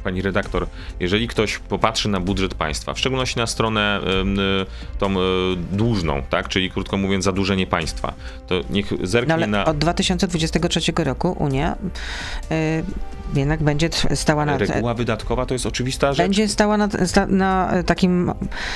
[0.00, 0.66] Pani redaktor,
[1.00, 5.16] jeżeli ktoś popatrzy na budżet państwa, w szczególności na stronę y, tą y,
[5.72, 8.12] dłużną, tak, czyli krótko mówiąc zadłużenie państwa,
[8.46, 9.64] to niech zerknie no, na...
[9.64, 11.76] Od 2023 roku Unia
[12.52, 12.84] y,
[13.34, 14.58] jednak będzie stała na...
[14.58, 16.26] Reguła wydatkowa to jest oczywista rzecz.
[16.26, 16.88] Będzie stała na,
[17.28, 18.32] na, takim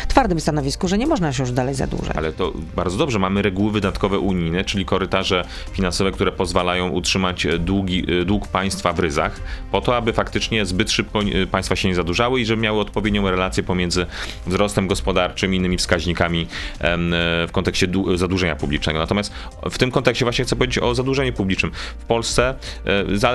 [0.08, 2.16] twardym stanowisku, że nie można się już dalej zadłużać.
[2.16, 8.06] Ale to bardzo dobrze, mamy reguły wydatkowe unijne, czyli korytarze finansowe, które pozwalają utrzymać długi,
[8.26, 9.40] dług państwa w ryzach,
[9.72, 13.62] po to, aby faktycznie zbyt szybko państwa się nie zadłużały i żeby miały odpowiednią relację
[13.62, 14.06] pomiędzy
[14.46, 16.46] wzrostem gospodarczym i innymi wskaźnikami
[16.80, 18.98] w kontekście zadłużenia publicznego.
[18.98, 19.32] Natomiast
[19.70, 21.72] w tym kontekście właśnie chcę powiedzieć o zadłużeniu publicznym.
[21.98, 22.54] W Polsce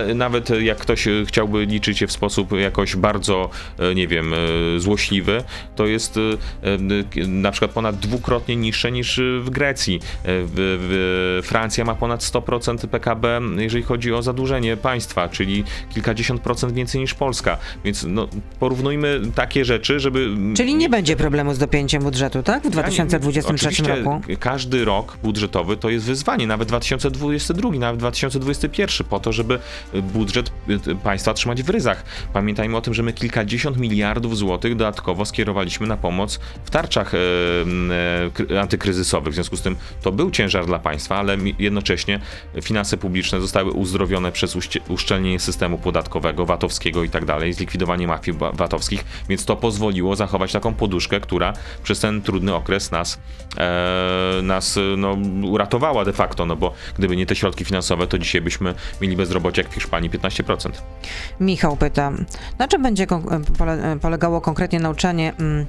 [0.10, 4.38] e, nawet jak ktoś chciałby liczyć je w sposób jakoś bardzo, e, nie wiem, e,
[4.80, 5.44] złośliwy,
[5.76, 10.00] to jest e, na przykład ponad dwukrotnie niższe niż w Grecji.
[11.44, 17.14] Francja ma ponad 100% PKB, jeżeli chodzi o zadłużenie państwa, czyli kilkadziesiąt procent więcej niż
[17.14, 17.58] Polska.
[17.84, 18.28] Więc no,
[18.60, 20.30] porównujmy takie rzeczy, żeby.
[20.56, 22.64] Czyli nie będzie problemu z dopięciem budżetu, tak?
[22.64, 24.22] W 2023 ja roku.
[24.40, 29.60] Każdy rok budżetowy to jest wyzwanie, nawet 2022, nawet 2021, po to, żeby
[30.14, 30.52] budżet
[31.00, 32.04] państwa trzymać w ryzach.
[32.34, 37.18] Pamiętajmy o tym, że my kilkadziesiąt miliardów złotych dodatkowo skierowaliśmy na pomoc w tarczach e,
[38.52, 39.32] e, antykryzysowych.
[39.34, 42.20] W związku z tym to był ciężar dla państwa, ale jednocześnie
[42.62, 44.58] finanse publiczne zostały uzdrowione przez
[44.88, 50.74] uszczelnienie systemu podatkowego, VAT-owskiego i tak dalej, zlikwidowanie mafii VAT-owskich, więc to pozwoliło zachować taką
[50.74, 53.20] poduszkę, która przez ten trudny okres nas,
[53.58, 58.42] e, nas no, uratowała de facto, no bo gdyby nie te środki finansowe, to dzisiaj
[58.42, 60.72] byśmy mieli bezrobocie jak w Hiszpanii 15%.
[61.40, 62.12] Michał pyta,
[62.60, 63.08] na czym będzie
[64.02, 65.66] polegało konkretnie nauczanie mm,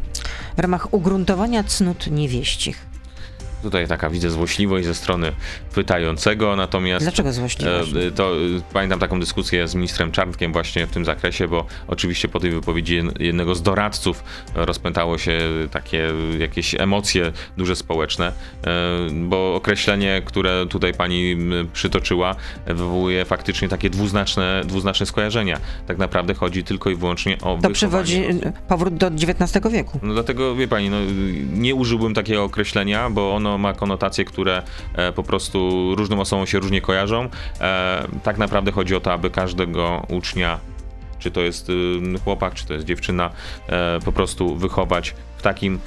[0.57, 2.90] w ramach ugruntowania cnót niewieścich?
[3.63, 5.33] Tutaj taka widzę złośliwość ze strony
[5.75, 7.05] pytającego, natomiast...
[7.05, 7.93] Dlaczego złośliwość?
[7.95, 8.37] E, to e,
[8.73, 13.03] pamiętam taką dyskusję z ministrem Czarnkiem właśnie w tym zakresie, bo oczywiście po tej wypowiedzi
[13.19, 15.39] jednego z doradców rozpętało się
[15.71, 18.33] takie jakieś emocje duże społeczne,
[18.67, 18.73] e,
[19.13, 21.37] bo określenie, które tutaj pani
[21.73, 25.61] przytoczyła, wywołuje faktycznie takie dwuznaczne, dwuznaczne skojarzenia.
[25.87, 28.25] Tak naprawdę chodzi tylko i wyłącznie o To przywodzi
[28.69, 29.99] powrót do XIX wieku.
[30.03, 30.97] No dlatego, wie pani, no,
[31.53, 34.63] nie użyłbym takiego określenia, bo ono ma konotacje, które
[34.95, 37.29] e, po prostu różnym osobom się różnie kojarzą.
[37.61, 40.59] E, tak naprawdę chodzi o to, aby każdego ucznia
[41.21, 41.75] czy to jest y,
[42.25, 43.31] chłopak, czy to jest dziewczyna,
[43.69, 45.79] e, po prostu wychować w takim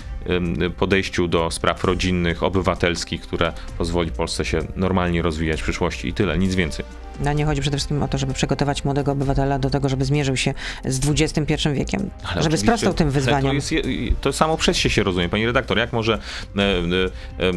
[0.77, 6.37] podejściu do spraw rodzinnych, obywatelskich, które pozwoli Polsce się normalnie rozwijać w przyszłości i tyle,
[6.37, 6.85] nic więcej.
[7.19, 10.37] No nie chodzi przede wszystkim o to, żeby przygotować młodego obywatela do tego, żeby zmierzył
[10.37, 10.53] się
[10.85, 13.57] z XXI wiekiem, Ale żeby sprostał tym wyzwaniom.
[13.61, 13.87] To, jest,
[14.21, 15.77] to samo przez się się rozumie, pani redaktor.
[15.77, 17.49] Jak może e, e,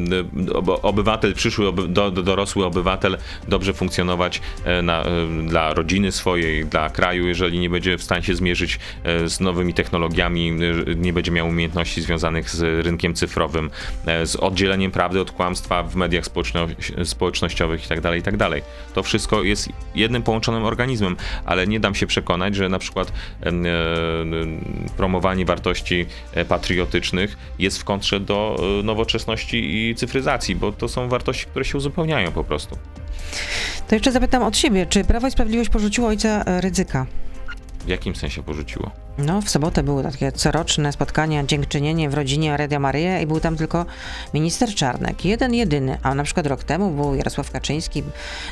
[0.53, 4.41] e, obywatel, przyszły, do, dorosły obywatel dobrze funkcjonować
[4.83, 5.05] na,
[5.49, 8.79] dla rodziny swojej, dla kraju, jeżeli nie będzie w stanie się zmierzyć
[9.27, 10.53] z nowymi technologiami,
[10.97, 13.71] nie będzie miał umiejętności związanych z rynkiem cyfrowym,
[14.25, 16.25] z oddzieleniem prawdy od kłamstwa w mediach
[17.05, 18.51] społecznościowych itd., tak itd.
[18.51, 18.63] Tak
[18.95, 23.53] to wszystko jest jednym połączonym organizmem, ale nie dam się przekonać, że na przykład e,
[24.97, 31.09] promowanie wartości e, patriotycznych jest w kontrze do e, nowoczesności i cyfryzacji, bo to są
[31.09, 32.79] wartości, które się uzupełniają po prostu.
[33.89, 37.07] To jeszcze zapytam od siebie, czy Prawo i Sprawiedliwość porzuciło ojca Rydzyka?
[37.87, 38.91] W jakim sensie porzuciło?
[39.19, 43.57] No, w sobotę były takie coroczne spotkania, dziękczynienie w rodzinie Radia Maryja i był tam
[43.57, 43.87] tylko
[44.35, 45.25] minister Czarnek.
[45.25, 45.99] Jeden, jedyny.
[46.03, 48.03] A na przykład rok temu był Jarosław Kaczyński,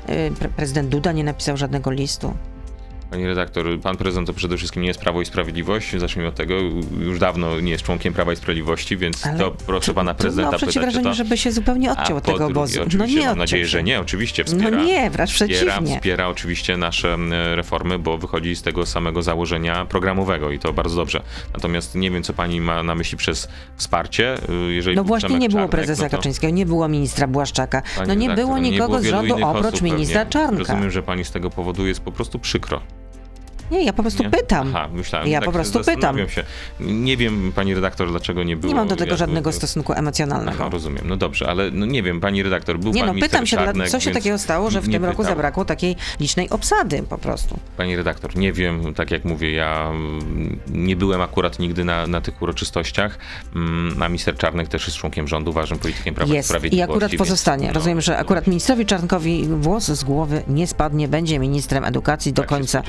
[0.09, 2.35] y, prezydent Duda nie napisał żadnego listu.
[3.11, 6.55] Pani redaktor, pan prezydent to przede wszystkim nie jest Prawo i Sprawiedliwość, zacznijmy od tego,
[7.01, 10.59] już dawno nie jest członkiem Prawa i Sprawiedliwości, więc Ale to proszę pana prezydenta no,
[10.59, 11.15] pytać, wrażenie, to...
[11.15, 12.81] żeby się zupełnie odciął od tego obozu.
[12.99, 14.71] No nie mam nadzieję, że nie, oczywiście wspiera.
[14.71, 15.97] No nie, wręcz wspiera, przeciwnie.
[15.97, 17.17] Wspiera oczywiście nasze
[17.55, 21.23] reformy, bo wychodzi z tego samego założenia programowego i to bardzo dobrze.
[21.55, 24.37] Natomiast nie wiem, co pani ma na myśli przez wsparcie,
[24.69, 26.17] y, jeżeli No właśnie nie było Czarnek, prezesa no to...
[26.17, 29.47] Kaczyńskiego, nie było ministra Błaszczaka, pani no nie redaktor, było nikogo nie było z rządu
[29.47, 30.27] oprócz ministra.
[30.27, 30.59] Czarnka.
[30.59, 32.81] Rozumiem, że pani z tego powodu jest po prostu przykro.
[33.71, 34.31] Nie, ja po prostu nie?
[34.31, 34.69] pytam.
[34.69, 35.29] Aha, myślałem.
[35.29, 36.29] Ja tak po prostu pytam.
[36.29, 36.45] Się.
[36.81, 38.73] Nie wiem, pani redaktor, dlaczego nie było.
[38.73, 40.59] Nie mam do tego żadnego stosunku emocjonalnego.
[40.61, 41.09] Aha, rozumiem.
[41.09, 43.89] No dobrze, ale no nie wiem, pani redaktor, był nie, pan no, pytam się, Czarnek,
[43.89, 45.11] co się takiego stało, że w tym pytał.
[45.11, 47.59] roku zabrakło takiej licznej obsady po prostu.
[47.77, 52.21] Pani redaktor, nie wiem, tak jak mówię, ja mm, nie byłem akurat nigdy na, na
[52.21, 53.19] tych uroczystościach,
[53.55, 56.47] mm, a minister Czarnek też jest członkiem rządu, ważnym politykiem Prawa jest.
[56.47, 56.91] i Sprawiedliwości.
[56.91, 57.67] I akurat więc, pozostanie.
[57.67, 62.43] No, Rozumiem, że akurat ministrowi Czarnkowi włos z głowy nie spadnie, będzie ministrem edukacji do
[62.43, 62.83] tak końca,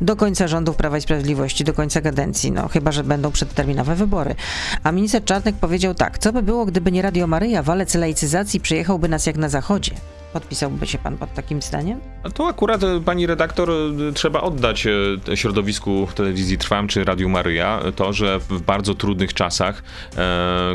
[0.00, 4.34] do końca rządów Prawa i Sprawiedliwości do końca kadencji, no chyba, że będą przedterminowe wybory.
[4.82, 9.08] A minister Czarnek powiedział tak, co by było, gdyby nie Radio Maryja, walec laicyzacji przyjechałby
[9.08, 9.92] nas jak na zachodzie.
[10.32, 12.00] Podpisałby się pan pod takim zdaniem?
[12.34, 17.80] To akurat e, pani redaktor e, trzeba oddać e, środowisku telewizji Trwam czy Radiu Maryja
[17.96, 19.82] to, że w bardzo trudnych czasach,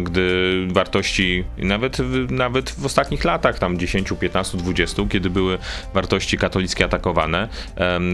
[0.01, 1.97] gdy wartości nawet,
[2.29, 5.57] nawet w ostatnich latach, tam 10, 15, 20, kiedy były
[5.93, 7.47] wartości katolickie atakowane,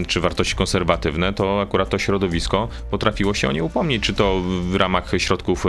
[0.06, 4.40] czy wartości konserwatywne, to akurat to środowisko potrafiło się o nie upomnieć, czy to
[4.70, 5.64] w ramach środków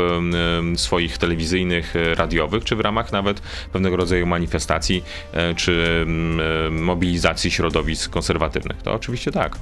[0.76, 3.42] swoich telewizyjnych, radiowych, czy w ramach nawet
[3.74, 5.04] pewnego rodzaju manifestacji,
[5.56, 8.82] czy czy mm, e, mobilizacji środowisk konserwatywnych.
[8.82, 9.58] To oczywiście tak.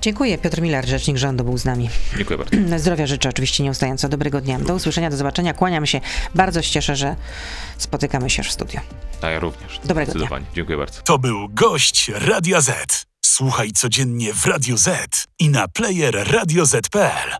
[0.00, 0.38] Dziękuję.
[0.38, 1.90] Piotr Miller, rzecznik rządu, był z nami.
[2.16, 2.56] Dziękuję bardzo.
[2.78, 4.08] Zdrowia życzę oczywiście nieustająco.
[4.08, 4.58] Dobrego dnia.
[4.58, 5.54] Do usłyszenia, do zobaczenia.
[5.54, 6.00] Kłaniam się.
[6.34, 7.16] Bardzo się cieszę, że
[7.78, 8.80] spotykamy się w studio.
[9.22, 9.80] A ja również.
[9.84, 10.28] Dobrego dnia.
[10.54, 11.02] Dziękuję bardzo.
[11.02, 13.06] To był gość Radia Z.
[13.24, 17.38] Słuchaj codziennie w Radio Z i na player radioz.pl.